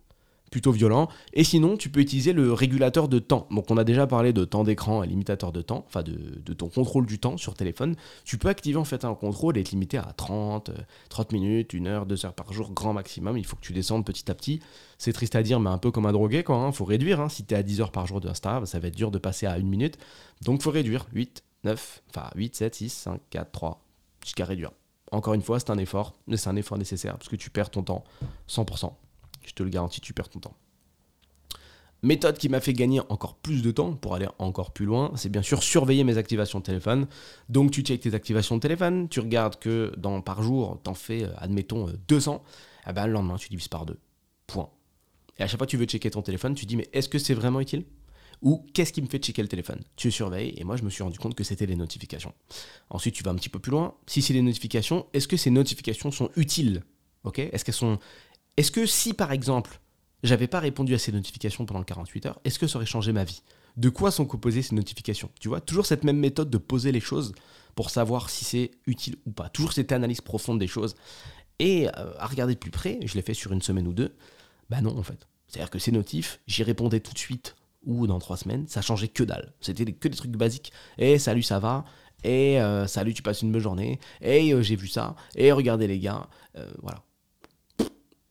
plutôt 0.49 0.71
violent. 0.71 1.09
Et 1.33 1.43
sinon, 1.43 1.77
tu 1.77 1.89
peux 1.89 1.99
utiliser 1.99 2.33
le 2.33 2.53
régulateur 2.53 3.07
de 3.07 3.19
temps. 3.19 3.47
Donc 3.51 3.69
on 3.71 3.77
a 3.77 3.83
déjà 3.83 4.07
parlé 4.07 4.33
de 4.33 4.45
temps 4.45 4.63
d'écran 4.63 5.03
et 5.03 5.07
limitateur 5.07 5.51
de 5.51 5.61
temps, 5.61 5.85
enfin 5.87 6.03
de, 6.03 6.53
ton 6.53 6.69
contrôle 6.69 7.05
du 7.05 7.19
temps 7.19 7.37
sur 7.37 7.53
téléphone. 7.53 7.95
Tu 8.25 8.37
peux 8.37 8.49
activer 8.49 8.77
en 8.77 8.83
fait 8.83 9.05
un 9.05 9.13
contrôle 9.13 9.57
et 9.57 9.61
être 9.61 9.71
limité 9.71 9.97
à 9.97 10.13
30, 10.15 10.71
30 11.09 11.33
euh, 11.33 11.37
minutes, 11.37 11.73
1 11.73 11.85
heure, 11.85 12.05
2 12.05 12.25
heures 12.25 12.33
par 12.33 12.51
jour, 12.51 12.71
grand 12.71 12.93
maximum. 12.93 13.37
Il 13.37 13.45
faut 13.45 13.55
que 13.55 13.61
tu 13.61 13.73
descendes 13.73 14.05
petit 14.05 14.29
à 14.29 14.35
petit. 14.35 14.59
C'est 14.97 15.13
triste 15.13 15.35
à 15.35 15.43
dire, 15.43 15.59
mais 15.59 15.69
un 15.69 15.77
peu 15.77 15.91
comme 15.91 16.05
un 16.05 16.11
drogué, 16.11 16.43
quoi. 16.43 16.57
Hein. 16.57 16.71
Faut 16.71 16.85
réduire. 16.85 17.21
Hein. 17.21 17.29
Si 17.29 17.45
tu 17.45 17.53
es 17.53 17.57
à 17.57 17.63
10 17.63 17.81
heures 17.81 17.91
par 17.91 18.07
jour 18.07 18.19
d'Insta, 18.19 18.61
ça 18.65 18.79
va 18.79 18.87
être 18.87 18.95
dur 18.95 19.11
de 19.11 19.17
passer 19.17 19.45
à 19.45 19.53
1 19.53 19.59
minute. 19.59 19.97
Donc 20.41 20.61
faut 20.61 20.71
réduire. 20.71 21.07
8, 21.13 21.43
9, 21.63 22.03
enfin 22.09 22.29
8, 22.35 22.55
7, 22.55 22.75
6, 22.75 22.89
5, 22.89 23.21
4, 23.29 23.51
3, 23.51 23.81
jusqu'à 24.23 24.45
réduire. 24.45 24.71
Encore 25.11 25.33
une 25.33 25.41
fois, 25.41 25.59
c'est 25.59 25.71
un 25.71 25.77
effort, 25.77 26.13
mais 26.27 26.37
c'est 26.37 26.49
un 26.49 26.55
effort 26.55 26.77
nécessaire 26.77 27.17
parce 27.17 27.29
que 27.29 27.35
tu 27.35 27.49
perds 27.49 27.71
ton 27.71 27.83
temps 27.83 28.03
100%. 28.47 28.93
Je 29.45 29.53
te 29.53 29.63
le 29.63 29.69
garantis, 29.69 30.01
tu 30.01 30.13
perds 30.13 30.29
ton 30.29 30.39
temps. 30.39 30.57
Méthode 32.01 32.37
qui 32.37 32.47
m'a 32.47 32.61
fait 32.61 32.71
gagner 32.71 33.01
encore 33.09 33.35
plus 33.35 33.61
de 33.61 33.71
temps 33.71 33.93
pour 33.93 34.15
aller 34.15 34.27
encore 34.37 34.71
plus 34.71 34.85
loin, 34.85 35.11
c'est 35.15 35.29
bien 35.29 35.41
sûr 35.41 35.61
surveiller 35.61 36.05
mes 36.05 36.17
activations 36.17 36.59
de 36.59 36.63
téléphone. 36.63 37.07
Donc 37.49 37.71
tu 37.71 37.81
checkes 37.81 38.01
tes 38.01 38.13
activations 38.13 38.55
de 38.55 38.61
téléphone, 38.61 39.09
tu 39.09 39.19
regardes 39.19 39.59
que 39.59 39.93
par 40.23 40.41
jour, 40.41 40.79
t'en 40.83 40.93
fais, 40.93 41.25
euh, 41.25 41.31
admettons, 41.37 41.91
200, 42.07 42.35
et 42.35 42.89
eh 42.89 42.93
ben, 42.93 43.05
le 43.05 43.13
lendemain, 43.13 43.35
tu 43.35 43.49
divises 43.49 43.67
par 43.67 43.85
deux. 43.85 43.97
Point. 44.47 44.69
Et 45.37 45.43
à 45.43 45.47
chaque 45.47 45.57
fois 45.57 45.67
que 45.67 45.71
tu 45.71 45.77
veux 45.77 45.85
checker 45.85 46.09
ton 46.09 46.21
téléphone, 46.21 46.55
tu 46.55 46.65
dis, 46.65 46.77
mais 46.77 46.87
est-ce 46.93 47.09
que 47.09 47.19
c'est 47.19 47.33
vraiment 47.33 47.59
utile? 47.59 47.83
Ou 48.41 48.65
qu'est-ce 48.73 48.93
qui 48.93 49.01
me 49.01 49.07
fait 49.07 49.19
checker 49.19 49.41
le 49.41 49.49
téléphone? 49.49 49.81
Tu 49.97 50.11
surveilles, 50.11 50.53
et 50.55 50.63
moi 50.63 50.77
je 50.77 50.83
me 50.83 50.89
suis 50.89 51.03
rendu 51.03 51.19
compte 51.19 51.35
que 51.35 51.43
c'était 51.43 51.65
les 51.65 51.75
notifications. 51.75 52.33
Ensuite, 52.89 53.13
tu 53.13 53.23
vas 53.23 53.31
un 53.31 53.35
petit 53.35 53.49
peu 53.49 53.59
plus 53.59 53.71
loin. 53.71 53.95
Si 54.07 54.21
c'est 54.21 54.33
les 54.33 54.41
notifications, 54.41 55.05
est-ce 55.11 55.27
que 55.27 55.35
ces 55.35 55.49
notifications 55.49 56.11
sont 56.11 56.29
utiles? 56.37 56.83
Ok? 57.25 57.39
Est-ce 57.39 57.65
qu'elles 57.65 57.75
sont 57.75 57.99
est-ce 58.59 58.71
que 58.71 58.85
si 58.85 59.13
par 59.13 59.31
exemple, 59.31 59.79
j'avais 60.21 60.47
pas 60.47 60.59
répondu 60.59 60.93
à 60.93 60.97
ces 60.97 61.13
notifications 61.13 61.65
pendant 61.65 61.81
48 61.81 62.25
heures, 62.25 62.41
est-ce 62.43 62.59
que 62.59 62.67
ça 62.67 62.75
aurait 62.75 62.85
changé 62.85 63.13
ma 63.13 63.23
vie? 63.23 63.41
De 63.77 63.87
quoi 63.87 64.11
sont 64.11 64.25
composées 64.25 64.61
ces 64.61 64.75
notifications? 64.75 65.31
Tu 65.39 65.47
vois, 65.47 65.61
toujours 65.61 65.85
cette 65.85 66.03
même 66.03 66.17
méthode 66.17 66.49
de 66.49 66.57
poser 66.57 66.91
les 66.91 66.99
choses 66.99 67.31
pour 67.75 67.89
savoir 67.89 68.29
si 68.29 68.43
c'est 68.43 68.71
utile 68.85 69.15
ou 69.25 69.31
pas. 69.31 69.47
Toujours 69.47 69.71
cette 69.71 69.93
analyse 69.93 70.19
profonde 70.19 70.59
des 70.59 70.67
choses. 70.67 70.97
Et 71.59 71.87
euh, 71.87 72.11
à 72.17 72.27
regarder 72.27 72.55
de 72.55 72.59
plus 72.59 72.69
près, 72.69 72.99
je 73.05 73.15
l'ai 73.15 73.21
fait 73.21 73.33
sur 73.33 73.53
une 73.53 73.61
semaine 73.61 73.87
ou 73.87 73.93
deux, 73.93 74.13
bah 74.69 74.81
non 74.81 74.97
en 74.97 75.03
fait. 75.03 75.29
C'est-à-dire 75.47 75.69
que 75.69 75.79
ces 75.79 75.93
notifs, 75.93 76.41
j'y 76.45 76.63
répondais 76.63 76.99
tout 76.99 77.13
de 77.13 77.17
suite 77.17 77.55
ou 77.85 78.07
dans 78.07 78.19
trois 78.19 78.35
semaines, 78.35 78.67
ça 78.67 78.81
changeait 78.81 79.07
que 79.07 79.23
dalle. 79.23 79.53
C'était 79.61 79.85
que 79.85 80.09
des 80.09 80.17
trucs 80.17 80.31
basiques. 80.31 80.73
Et 80.97 81.13
eh, 81.13 81.17
salut, 81.17 81.43
ça 81.43 81.59
va? 81.59 81.85
Et 82.25 82.59
euh, 82.59 82.87
salut, 82.87 83.13
tu 83.13 83.21
passes 83.21 83.41
une 83.41 83.53
bonne 83.53 83.61
journée? 83.61 84.01
Et 84.19 84.53
euh, 84.53 84.61
j'ai 84.61 84.75
vu 84.75 84.89
ça? 84.89 85.15
Et 85.35 85.53
regardez 85.53 85.87
les 85.87 85.99
gars, 85.99 86.27
voilà. 86.81 87.03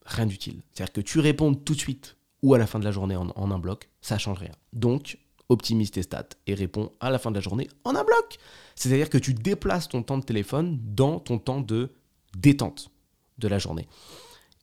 Rien 0.09 0.25
d'utile. 0.25 0.61
C'est-à-dire 0.73 0.93
que 0.93 1.01
tu 1.01 1.19
réponds 1.19 1.53
tout 1.53 1.75
de 1.75 1.79
suite 1.79 2.17
ou 2.41 2.53
à 2.53 2.57
la 2.57 2.65
fin 2.65 2.79
de 2.79 2.83
la 2.83 2.91
journée 2.91 3.15
en, 3.15 3.51
un 3.51 3.59
bloc, 3.59 3.89
ça 4.01 4.17
change 4.17 4.39
rien. 4.39 4.53
Donc, 4.73 5.19
optimise 5.49 5.91
tes 5.91 6.03
stats 6.03 6.29
et 6.47 6.53
réponds 6.53 6.91
à 6.99 7.09
la 7.09 7.19
fin 7.19 7.31
de 7.31 7.35
la 7.35 7.41
journée 7.41 7.67
en 7.83 7.95
un 7.95 8.03
bloc. 8.03 8.37
C'est-à-dire 8.75 9.09
que 9.09 9.17
tu 9.17 9.33
déplaces 9.33 9.87
ton 9.87 10.01
temps 10.03 10.17
de 10.17 10.23
téléphone 10.23 10.79
dans 10.81 11.19
ton 11.19 11.37
temps 11.37 11.61
de 11.61 11.91
détente 12.35 12.91
de 13.37 13.47
la 13.47 13.59
journée. 13.59 13.87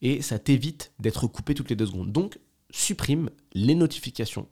Et 0.02 0.20
ça 0.20 0.38
t'évite 0.38 0.92
d'être 0.98 1.26
coupé 1.26 1.54
toutes 1.54 1.70
les 1.70 1.76
deux 1.76 1.86
secondes. 1.86 2.12
Donc, 2.12 2.38
supprime 2.70 3.30
les 3.52 3.74
notifications 3.74 4.48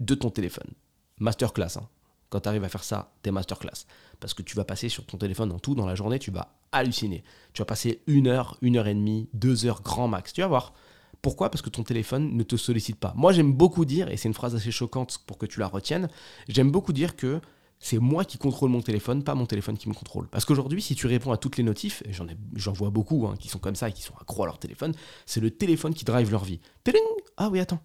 de 0.00 0.14
ton 0.14 0.30
téléphone. 0.30 0.70
Masterclass. 1.18 1.76
Hein. 1.76 1.88
Quand 2.30 2.40
tu 2.40 2.48
arrives 2.48 2.64
à 2.64 2.68
faire 2.68 2.84
ça, 2.84 3.12
t'es 3.22 3.30
masterclass. 3.30 3.86
Parce 4.20 4.34
que 4.34 4.42
tu 4.42 4.56
vas 4.56 4.64
passer 4.64 4.88
sur 4.88 5.06
ton 5.06 5.16
téléphone 5.16 5.52
en 5.52 5.58
tout 5.58 5.74
dans 5.74 5.86
la 5.86 5.94
journée, 5.94 6.18
tu 6.18 6.30
vas 6.30 6.54
halluciner. 6.72 7.24
Tu 7.52 7.62
vas 7.62 7.66
passer 7.66 8.02
une 8.06 8.26
heure, 8.26 8.56
une 8.60 8.76
heure 8.76 8.86
et 8.86 8.94
demie, 8.94 9.28
deux 9.32 9.66
heures 9.66 9.82
grand 9.82 10.08
max. 10.08 10.32
Tu 10.32 10.40
vas 10.40 10.48
voir. 10.48 10.74
Pourquoi? 11.22 11.50
Parce 11.50 11.62
que 11.62 11.70
ton 11.70 11.82
téléphone 11.82 12.36
ne 12.36 12.42
te 12.42 12.56
sollicite 12.56 12.96
pas. 12.96 13.12
Moi, 13.16 13.32
j'aime 13.32 13.52
beaucoup 13.52 13.84
dire, 13.84 14.08
et 14.08 14.16
c'est 14.16 14.28
une 14.28 14.34
phrase 14.34 14.54
assez 14.54 14.70
choquante 14.70 15.18
pour 15.26 15.38
que 15.38 15.46
tu 15.46 15.58
la 15.58 15.66
retiennes, 15.66 16.08
j'aime 16.48 16.70
beaucoup 16.70 16.92
dire 16.92 17.16
que 17.16 17.40
c'est 17.80 17.98
moi 17.98 18.24
qui 18.24 18.38
contrôle 18.38 18.70
mon 18.70 18.82
téléphone, 18.82 19.22
pas 19.22 19.34
mon 19.34 19.46
téléphone 19.46 19.78
qui 19.78 19.88
me 19.88 19.94
contrôle. 19.94 20.28
Parce 20.28 20.44
qu'aujourd'hui, 20.44 20.82
si 20.82 20.94
tu 20.94 21.06
réponds 21.06 21.32
à 21.32 21.36
toutes 21.36 21.56
les 21.56 21.62
notifs, 21.62 22.02
et 22.06 22.12
j'en, 22.12 22.72
vois 22.72 22.90
beaucoup 22.90 23.26
hein, 23.26 23.34
qui 23.38 23.48
sont 23.48 23.58
comme 23.58 23.76
ça 23.76 23.88
et 23.88 23.92
qui 23.92 24.02
sont 24.02 24.14
accros 24.20 24.44
à 24.44 24.46
leur 24.46 24.58
téléphone, 24.58 24.94
c'est 25.26 25.40
le 25.40 25.50
téléphone 25.50 25.94
qui 25.94 26.04
drive 26.04 26.30
leur 26.30 26.44
vie. 26.44 26.60
Téling 26.84 27.02
ah 27.36 27.48
oui, 27.50 27.60
attends. 27.60 27.80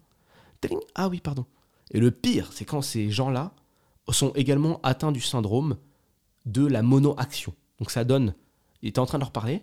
Téling 0.60 0.80
ah 0.94 1.08
oui, 1.08 1.20
pardon. 1.20 1.46
Et 1.92 2.00
le 2.00 2.10
pire, 2.10 2.50
c'est 2.52 2.64
quand 2.64 2.82
ces 2.82 3.10
gens-là 3.10 3.52
sont 4.12 4.30
également 4.34 4.80
atteints 4.82 5.12
du 5.12 5.20
syndrome 5.20 5.76
de 6.46 6.66
la 6.66 6.82
mono-action. 6.82 7.54
Donc 7.78 7.90
ça 7.90 8.04
donne, 8.04 8.34
il 8.82 8.88
est 8.88 8.98
en 8.98 9.06
train 9.06 9.18
de 9.18 9.22
leur 9.22 9.32
parler, 9.32 9.62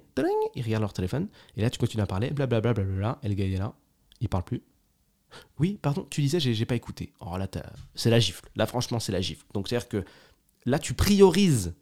ils 0.55 0.63
regardent 0.63 0.81
leur 0.81 0.93
téléphone, 0.93 1.27
et 1.55 1.61
là 1.61 1.69
tu 1.69 1.77
continues 1.77 2.03
à 2.03 2.07
parler, 2.07 2.31
blablabla, 2.31 2.73
bla, 2.73 2.83
bla, 2.83 3.19
et 3.23 3.29
le 3.29 3.35
gars 3.35 3.45
il 3.45 3.53
est 3.53 3.57
là, 3.57 3.73
il 4.19 4.29
parle 4.29 4.43
plus. 4.43 4.63
Oui, 5.59 5.77
pardon, 5.81 6.05
tu 6.09 6.21
disais, 6.21 6.39
j'ai, 6.39 6.65
pas 6.65 6.75
écouté. 6.75 7.13
Oh 7.19 7.37
là, 7.37 7.47
c'est 7.95 8.09
la 8.09 8.19
gifle. 8.19 8.49
Là, 8.55 8.65
franchement, 8.65 8.99
c'est 8.99 9.11
la 9.11 9.21
gifle. 9.21 9.45
Donc, 9.53 9.67
c'est-à-dire 9.67 9.87
que 9.87 10.03
là, 10.65 10.79
tu 10.79 10.93
priorises 10.93 11.73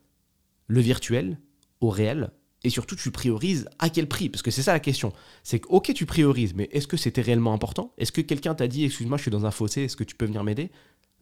le 0.68 0.82
virtuel 0.82 1.40
au 1.82 1.90
réel, 1.90 2.32
et 2.64 2.70
surtout, 2.70 2.96
tu 2.96 3.10
priorises 3.10 3.70
à 3.80 3.90
quel 3.90 4.08
prix? 4.08 4.30
Parce 4.30 4.42
que 4.42 4.52
c'est 4.52 4.62
ça 4.62 4.74
la 4.74 4.80
question. 4.80 5.14
C'est 5.44 5.60
que, 5.60 5.68
ok, 5.70 5.94
tu 5.94 6.06
priorises, 6.06 6.54
mais 6.54 6.68
est-ce 6.72 6.88
que 6.88 6.98
c'était 6.98 7.22
réellement 7.22 7.54
important? 7.54 7.94
Est-ce 7.98 8.12
que 8.12 8.22
quelqu'un 8.22 8.54
t'a 8.54 8.68
dit, 8.68 8.84
excuse-moi, 8.84 9.18
je 9.18 9.24
suis 9.24 9.32
dans 9.32 9.46
un 9.46 9.52
fossé, 9.52 9.84
est-ce 9.84 9.96
que 9.96 10.04
tu 10.04 10.16
peux 10.16 10.26
venir 10.26 10.44
m'aider? 10.44 10.70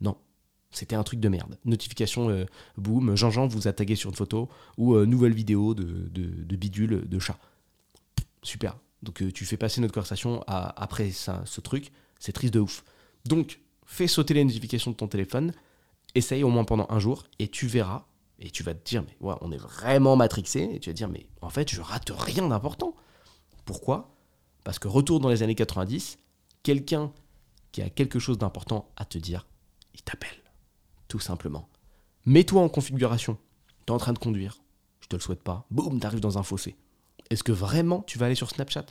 Non. 0.01 0.17
C'était 0.71 0.95
un 0.95 1.03
truc 1.03 1.19
de 1.19 1.29
merde. 1.29 1.57
Notification, 1.65 2.29
euh, 2.29 2.45
boum, 2.77 3.15
Jean-Jean 3.15 3.47
vous 3.47 3.67
a 3.67 3.73
tagué 3.73 3.95
sur 3.95 4.09
une 4.09 4.15
photo, 4.15 4.49
ou 4.77 4.95
euh, 4.95 5.05
nouvelle 5.05 5.33
vidéo 5.33 5.73
de, 5.73 5.85
bidule 6.55 7.07
de 7.07 7.19
chat. 7.19 7.37
Super. 8.43 8.77
Donc 9.03 9.21
euh, 9.21 9.31
tu 9.31 9.45
fais 9.45 9.57
passer 9.57 9.81
notre 9.81 9.93
conversation 9.93 10.43
après 10.47 11.11
ça, 11.11 11.41
ce 11.45 11.61
truc, 11.61 11.91
c'est 12.19 12.31
triste 12.31 12.53
de 12.53 12.59
ouf. 12.59 12.83
Donc, 13.25 13.59
fais 13.85 14.07
sauter 14.07 14.33
les 14.33 14.43
notifications 14.43 14.91
de 14.91 14.95
ton 14.95 15.07
téléphone, 15.07 15.53
essaye 16.15 16.43
au 16.43 16.49
moins 16.49 16.63
pendant 16.63 16.87
un 16.89 16.99
jour, 16.99 17.25
et 17.39 17.47
tu 17.47 17.67
verras, 17.67 18.05
et 18.39 18.49
tu 18.49 18.63
vas 18.63 18.73
te 18.73 18.87
dire, 18.87 19.03
mais 19.03 19.15
on 19.21 19.51
est 19.51 19.57
vraiment 19.57 20.15
matrixé, 20.15 20.69
et 20.73 20.79
tu 20.79 20.89
vas 20.89 20.93
te 20.93 20.97
dire, 20.97 21.09
mais 21.09 21.27
en 21.41 21.49
fait, 21.49 21.71
je 21.71 21.81
rate 21.81 22.11
rien 22.11 22.47
d'important. 22.47 22.95
Pourquoi? 23.65 24.15
Parce 24.63 24.79
que 24.79 24.87
retour 24.87 25.19
dans 25.19 25.29
les 25.29 25.43
années 25.43 25.55
90, 25.55 26.17
quelqu'un 26.63 27.11
qui 27.71 27.81
a 27.81 27.89
quelque 27.89 28.19
chose 28.19 28.37
d'important 28.37 28.89
à 28.95 29.05
te 29.05 29.17
dire, 29.17 29.47
il 29.93 30.01
t'appelle. 30.01 30.46
Tout 31.07 31.19
simplement. 31.19 31.69
Mets-toi 32.25 32.61
en 32.61 32.69
configuration. 32.69 33.37
Tu 33.85 33.91
es 33.91 33.95
en 33.95 33.97
train 33.97 34.13
de 34.13 34.19
conduire. 34.19 34.59
Je 34.99 35.07
te 35.07 35.15
le 35.15 35.21
souhaite 35.21 35.43
pas. 35.43 35.65
Boum, 35.71 35.99
t'arrives 35.99 36.19
dans 36.19 36.37
un 36.37 36.43
fossé. 36.43 36.75
Est-ce 37.29 37.43
que 37.43 37.51
vraiment 37.51 38.01
tu 38.01 38.17
vas 38.17 38.25
aller 38.25 38.35
sur 38.35 38.49
Snapchat? 38.49 38.85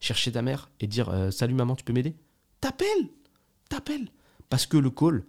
Chercher 0.00 0.32
ta 0.32 0.42
mère 0.42 0.70
et 0.80 0.86
dire 0.86 1.08
euh, 1.08 1.30
Salut 1.30 1.54
maman, 1.54 1.74
tu 1.74 1.84
peux 1.84 1.92
m'aider? 1.92 2.16
T'appelles 2.60 3.08
T'appelles 3.68 4.08
Parce 4.48 4.66
que 4.66 4.76
le 4.76 4.90
call 4.90 5.24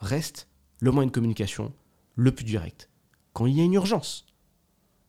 reste 0.00 0.48
le 0.80 0.90
moyen 0.90 1.06
de 1.06 1.12
communication 1.12 1.72
le 2.14 2.32
plus 2.32 2.44
direct. 2.44 2.90
Quand 3.32 3.46
il 3.46 3.56
y 3.56 3.60
a 3.60 3.64
une 3.64 3.74
urgence. 3.74 4.26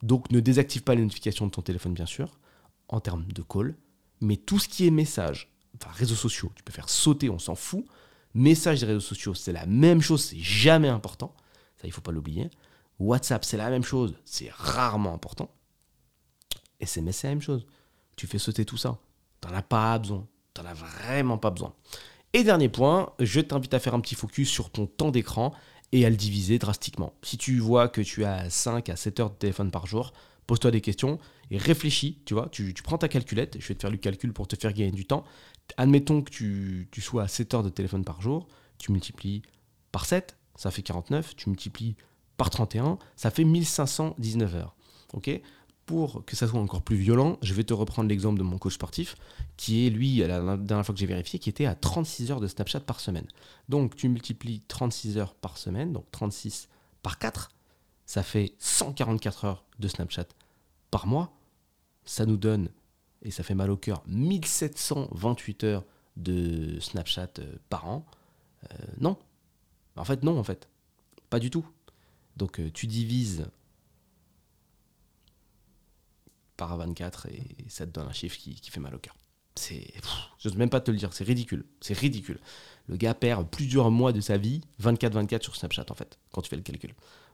Donc 0.01 0.31
ne 0.31 0.39
désactive 0.39 0.83
pas 0.83 0.95
les 0.95 1.01
notifications 1.01 1.45
de 1.45 1.51
ton 1.51 1.61
téléphone, 1.61 1.93
bien 1.93 2.05
sûr, 2.05 2.39
en 2.87 2.99
termes 2.99 3.25
de 3.31 3.41
call, 3.41 3.75
mais 4.21 4.37
tout 4.37 4.59
ce 4.59 4.67
qui 4.67 4.85
est 4.85 4.91
message, 4.91 5.51
enfin 5.75 5.91
réseaux 5.91 6.15
sociaux, 6.15 6.51
tu 6.55 6.63
peux 6.63 6.71
faire 6.71 6.89
sauter, 6.89 7.29
on 7.29 7.39
s'en 7.39 7.55
fout. 7.55 7.85
Message 8.35 8.81
des 8.81 8.85
réseaux 8.85 8.99
sociaux, 8.99 9.33
c'est 9.33 9.53
la 9.53 9.65
même 9.65 10.01
chose, 10.01 10.23
c'est 10.23 10.39
jamais 10.39 10.89
important. 10.89 11.33
Ça, 11.77 11.85
il 11.85 11.87
ne 11.87 11.93
faut 11.93 12.01
pas 12.01 12.11
l'oublier. 12.11 12.49
WhatsApp, 12.99 13.43
c'est 13.43 13.57
la 13.57 13.69
même 13.69 13.83
chose, 13.83 14.13
c'est 14.25 14.51
rarement 14.51 15.13
important. 15.13 15.49
SMS, 16.79 17.17
c'est 17.17 17.27
la 17.27 17.33
même 17.35 17.41
chose. 17.41 17.65
Tu 18.15 18.27
fais 18.27 18.37
sauter 18.37 18.65
tout 18.65 18.77
ça. 18.77 18.97
T'en 19.41 19.53
as 19.53 19.61
pas 19.61 19.97
besoin. 19.99 20.27
T'en 20.53 20.65
as 20.65 20.73
vraiment 20.73 21.37
pas 21.37 21.49
besoin. 21.49 21.73
Et 22.33 22.43
dernier 22.43 22.69
point, 22.69 23.13
je 23.19 23.39
t'invite 23.39 23.73
à 23.73 23.79
faire 23.79 23.93
un 23.93 24.01
petit 24.01 24.15
focus 24.15 24.49
sur 24.49 24.69
ton 24.69 24.85
temps 24.85 25.11
d'écran 25.11 25.53
et 25.93 26.05
à 26.05 26.09
le 26.09 26.17
diviser 26.17 26.59
drastiquement. 26.59 27.13
Si 27.21 27.37
tu 27.37 27.59
vois 27.59 27.87
que 27.87 28.01
tu 28.01 28.25
as 28.25 28.49
5 28.49 28.89
à 28.89 28.97
7 28.97 29.19
heures 29.21 29.29
de 29.29 29.35
téléphone 29.35 29.71
par 29.71 29.87
jour, 29.87 30.11
pose-toi 30.47 30.71
des 30.71 30.81
questions 30.81 31.19
et 31.51 31.57
réfléchis, 31.57 32.19
tu 32.25 32.33
vois, 32.33 32.49
tu, 32.49 32.73
prends 32.83 32.97
ta 32.97 33.07
calculette, 33.07 33.57
je 33.59 33.67
vais 33.67 33.75
te 33.75 33.81
faire 33.81 33.91
le 33.91 33.97
calcul 33.97 34.33
pour 34.33 34.47
te 34.47 34.55
faire 34.55 34.73
gagner 34.73 34.91
du 34.91 35.05
temps. 35.05 35.23
Admettons 35.77 36.21
que 36.21 36.29
tu, 36.29 37.01
sois 37.01 37.23
à 37.23 37.27
7 37.27 37.53
heures 37.53 37.63
de 37.63 37.69
téléphone 37.69 38.03
par 38.03 38.21
jour, 38.21 38.47
tu 38.77 38.91
multiplies 38.91 39.41
par 39.91 40.05
7, 40.05 40.37
ça 40.55 40.71
fait 40.71 40.81
49, 40.81 41.35
tu 41.35 41.49
multiplies 41.49 41.95
par 42.37 42.49
31, 42.49 42.97
ça 43.15 43.31
fait 43.31 43.43
1519 43.43 44.55
heures. 44.55 44.75
Ok? 45.13 45.29
Pour 45.85 46.25
que 46.25 46.35
ça 46.35 46.47
soit 46.47 46.59
encore 46.59 46.81
plus 46.81 46.95
violent, 46.95 47.37
je 47.43 47.53
vais 47.53 47.63
te 47.63 47.73
reprendre 47.73 48.09
l'exemple 48.09 48.39
de 48.39 48.43
mon 48.43 48.57
coach 48.57 48.73
sportif, 48.73 49.15
qui 49.55 49.85
est 49.85 49.89
lui, 49.91 50.17
la 50.17 50.57
dernière 50.57 50.85
fois 50.85 50.95
que 50.95 50.99
j'ai 50.99 51.05
vérifié, 51.05 51.37
qui 51.37 51.49
était 51.49 51.67
à 51.67 51.75
36 51.75 52.31
heures 52.31 52.39
de 52.39 52.47
Snapchat 52.47 52.79
par 52.79 52.99
semaine. 52.99 53.27
Donc 53.69 53.95
tu 53.95 54.09
multiplies 54.09 54.63
36 54.67 55.17
heures 55.19 55.35
par 55.35 55.57
semaine, 55.59 55.93
donc 55.93 56.05
36 56.11 56.69
par 57.03 57.19
4, 57.19 57.51
ça 58.05 58.23
fait 58.23 58.53
144 58.59 59.45
heures 59.45 59.65
de 59.79 59.87
Snapchat 59.87 60.27
par 60.91 61.07
mois. 61.07 61.33
Ça 62.05 62.25
nous 62.25 62.37
donne, 62.37 62.69
et 63.23 63.31
ça 63.31 63.43
fait 63.43 63.55
mal 63.55 63.71
au 63.71 63.77
cœur, 63.77 64.03
1728 64.07 65.63
heures 65.63 65.83
de 66.17 66.79
Snapchat 66.79 67.31
euh, 67.39 67.55
par 67.69 67.89
an. 67.89 68.05
Euh, 68.71 68.75
non. 68.99 69.17
En 69.95 70.05
fait, 70.05 70.23
non, 70.23 70.37
en 70.37 70.43
fait. 70.43 70.69
Pas 71.29 71.39
du 71.39 71.49
tout. 71.49 71.65
Donc 72.37 72.59
euh, 72.59 72.69
tu 72.71 72.87
divises 72.87 73.47
par 76.57 76.77
24 76.77 77.27
et 77.27 77.43
ça 77.67 77.85
te 77.85 77.91
donne 77.91 78.07
un 78.07 78.13
chiffre 78.13 78.37
qui, 78.37 78.69
fait 78.69 78.79
mal 78.79 78.95
au 78.95 78.99
cœur. 78.99 79.15
C'est, 79.55 79.93
je 80.37 80.49
n'ose 80.49 80.57
même 80.57 80.69
pas 80.69 80.81
te 80.81 80.91
le 80.91 80.97
dire, 80.97 81.13
c'est 81.13 81.23
ridicule, 81.23 81.65
c'est 81.81 81.97
ridicule. 81.97 82.39
Le 82.87 82.97
gars 82.97 83.13
perd 83.13 83.49
plusieurs 83.49 83.89
mois 83.89 84.11
de 84.13 84.21
sa 84.21 84.37
vie, 84.37 84.61
24-24 84.81 85.43
sur 85.43 85.55
Snapchat 85.55 85.85
en 85.89 85.95
fait, 85.95 86.19
quand 86.31 86.41
tu 86.41 86.49
fais 86.49 86.55
le 86.55 86.61
calcul. 86.61 86.93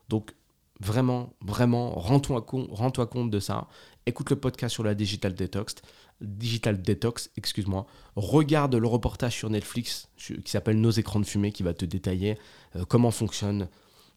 Donc 0.09 0.33
vraiment, 0.81 1.33
vraiment, 1.41 1.91
rends-toi 1.91 2.41
compte, 2.41 2.67
rends 2.71 2.91
compte 2.91 3.29
de 3.29 3.39
ça. 3.39 3.67
Écoute 4.05 4.29
le 4.29 4.35
podcast 4.35 4.73
sur 4.73 4.83
la 4.83 4.95
Digital 4.95 5.33
Detox, 5.33 5.75
Digital 6.21 6.81
Detox, 6.81 7.29
excuse-moi. 7.37 7.85
Regarde 8.15 8.75
le 8.75 8.87
reportage 8.87 9.35
sur 9.35 9.49
Netflix 9.49 10.09
qui 10.17 10.51
s'appelle 10.51 10.79
Nos 10.81 10.91
écrans 10.91 11.19
de 11.19 11.25
fumée, 11.25 11.51
qui 11.51 11.63
va 11.63 11.73
te 11.73 11.85
détailler 11.85 12.37
euh, 12.75 12.83
comment 12.87 13.11
fonctionnent 13.11 13.69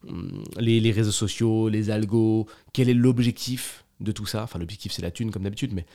hum, 0.07 0.43
les, 0.57 0.91
réseaux 0.91 1.11
sociaux, 1.11 1.69
les 1.69 1.89
algos, 1.89 2.47
quel 2.73 2.89
est 2.89 2.93
l'objectif 2.93 3.85
de 3.99 4.11
tout 4.11 4.25
ça. 4.25 4.43
Enfin, 4.43 4.59
l'objectif, 4.59 4.91
c'est 4.91 5.01
la 5.01 5.11
thune, 5.11 5.31
comme 5.31 5.43
d'habitude, 5.43 5.73
mais 5.73 5.85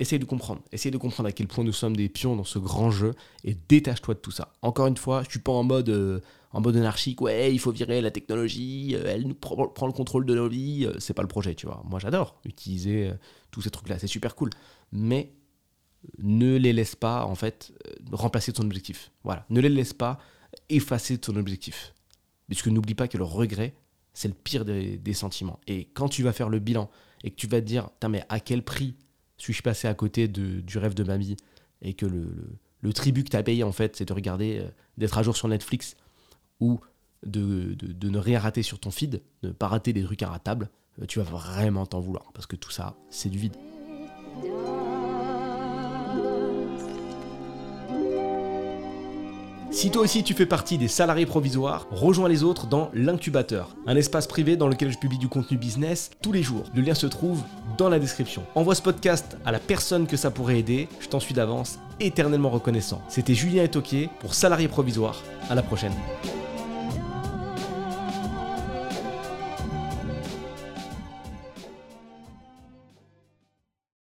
essaye 0.00 0.18
de 0.18 0.24
comprendre. 0.24 0.62
Essaye 0.72 0.92
de 0.92 0.98
comprendre 0.98 1.28
à 1.28 1.32
quel 1.32 1.46
point 1.46 1.64
nous 1.64 1.72
sommes 1.72 1.96
des 1.96 2.08
pions 2.08 2.36
dans 2.36 2.44
ce 2.44 2.58
grand 2.58 2.90
jeu 2.90 3.14
et 3.44 3.56
détache-toi 3.68 4.14
de 4.14 4.20
tout 4.20 4.30
ça. 4.30 4.52
Encore 4.62 4.86
une 4.86 4.96
fois, 4.96 5.22
je 5.24 5.30
suis 5.30 5.40
pas 5.40 5.52
en 5.52 5.62
mode, 5.62 5.88
euh, 5.88 6.20
en 6.54 6.60
mode 6.60 6.76
anarchique, 6.76 7.20
ouais, 7.20 7.52
il 7.52 7.58
faut 7.58 7.72
virer 7.72 8.00
la 8.00 8.10
technologie, 8.10 8.94
euh, 8.94 9.02
elle 9.06 9.26
nous 9.26 9.34
prend, 9.34 9.86
le 9.86 9.92
contrôle 9.92 10.24
de 10.24 10.34
nos 10.34 10.48
vies. 10.48 10.86
Euh, 10.86 10.94
c'est 11.00 11.12
pas 11.12 11.22
le 11.22 11.28
projet, 11.28 11.54
tu 11.54 11.66
vois. 11.66 11.82
Moi, 11.84 11.98
j'adore 11.98 12.40
utiliser 12.44 13.12
tous 13.50 13.60
ces 13.60 13.70
trucs-là, 13.70 13.98
c'est 13.98 14.06
super 14.06 14.34
cool. 14.36 14.50
Mais 14.92 15.32
ne 16.18 16.56
les 16.56 16.72
laisse 16.72 16.94
pas, 16.94 17.24
en 17.26 17.34
fait, 17.34 17.72
remplacer 18.12 18.52
ton 18.52 18.62
objectif. 18.64 19.10
Voilà. 19.24 19.44
Ne 19.50 19.60
les 19.60 19.68
laisse 19.68 19.92
pas 19.92 20.18
effacer 20.68 21.18
ton 21.18 21.36
objectif. 21.36 21.92
Puisque 22.46 22.68
n'oublie 22.68 22.94
pas 22.94 23.08
que 23.08 23.18
le 23.18 23.24
regret, 23.24 23.74
c'est 24.12 24.28
le 24.28 24.34
pire 24.34 24.64
des, 24.64 25.14
sentiments. 25.14 25.58
Et 25.66 25.88
quand 25.94 26.08
tu 26.08 26.22
vas 26.22 26.32
faire 26.32 26.48
le 26.48 26.60
bilan 26.60 26.88
et 27.24 27.30
que 27.30 27.36
tu 27.36 27.48
vas 27.48 27.60
te 27.60 27.66
dire, 27.66 27.88
mais 28.08 28.24
à 28.28 28.38
quel 28.38 28.62
prix 28.62 28.94
suis-je 29.38 29.62
passé 29.62 29.88
à 29.88 29.94
côté 29.94 30.28
de, 30.28 30.60
du 30.60 30.78
rêve 30.78 30.94
de 30.94 31.02
ma 31.02 31.16
vie? 31.16 31.36
Et 31.82 31.94
que 31.94 32.06
le, 32.06 32.28
le, 32.80 32.92
tribut 32.92 33.24
que 33.24 33.30
tu 33.30 33.36
as 33.36 33.42
payé, 33.42 33.64
en 33.64 33.72
fait, 33.72 33.96
c'est 33.96 34.04
de 34.04 34.12
regarder, 34.12 34.60
euh, 34.60 34.68
d'être 34.96 35.18
à 35.18 35.22
jour 35.22 35.36
sur 35.36 35.48
Netflix 35.48 35.96
ou 36.64 36.80
de, 37.26 37.76
ne 38.08 38.18
rien 38.18 38.38
rater 38.38 38.62
sur 38.62 38.78
ton 38.78 38.90
feed, 38.90 39.20
ne 39.42 39.50
pas 39.50 39.68
rater 39.68 39.92
des 39.92 40.02
trucs 40.02 40.22
irratables, 40.22 40.70
euh, 41.00 41.06
tu 41.06 41.18
vas 41.18 41.24
vraiment 41.24 41.86
t'en 41.86 42.00
vouloir 42.00 42.30
parce 42.32 42.46
que 42.46 42.56
tout 42.56 42.70
ça, 42.70 42.96
c'est 43.10 43.28
du 43.28 43.38
vide. 43.38 43.56
Si 49.70 49.90
toi 49.90 50.02
aussi 50.02 50.22
tu 50.22 50.34
fais 50.34 50.46
partie 50.46 50.78
des 50.78 50.86
salariés 50.86 51.26
provisoires, 51.26 51.88
rejoins 51.90 52.28
les 52.28 52.44
autres 52.44 52.66
dans 52.66 52.90
l'incubateur, 52.94 53.74
un 53.86 53.96
espace 53.96 54.28
privé 54.28 54.56
dans 54.56 54.68
lequel 54.68 54.92
je 54.92 54.98
publie 54.98 55.18
du 55.18 55.28
contenu 55.28 55.58
business 55.58 56.10
tous 56.22 56.30
les 56.30 56.44
jours. 56.44 56.64
Le 56.74 56.80
lien 56.80 56.94
se 56.94 57.08
trouve 57.08 57.42
dans 57.76 57.88
la 57.88 57.98
description. 57.98 58.44
Envoie 58.54 58.76
ce 58.76 58.82
podcast 58.82 59.36
à 59.44 59.50
la 59.50 59.58
personne 59.58 60.06
que 60.06 60.16
ça 60.16 60.30
pourrait 60.30 60.60
aider, 60.60 60.88
je 61.00 61.08
t'en 61.08 61.18
suis 61.20 61.34
d'avance 61.34 61.80
éternellement 61.98 62.50
reconnaissant. 62.50 63.02
C'était 63.08 63.34
Julien 63.34 63.64
Etoquier 63.64 64.10
pour 64.20 64.34
Salariés 64.34 64.68
provisoires. 64.68 65.20
À 65.50 65.56
la 65.56 65.62
prochaine. 65.62 65.92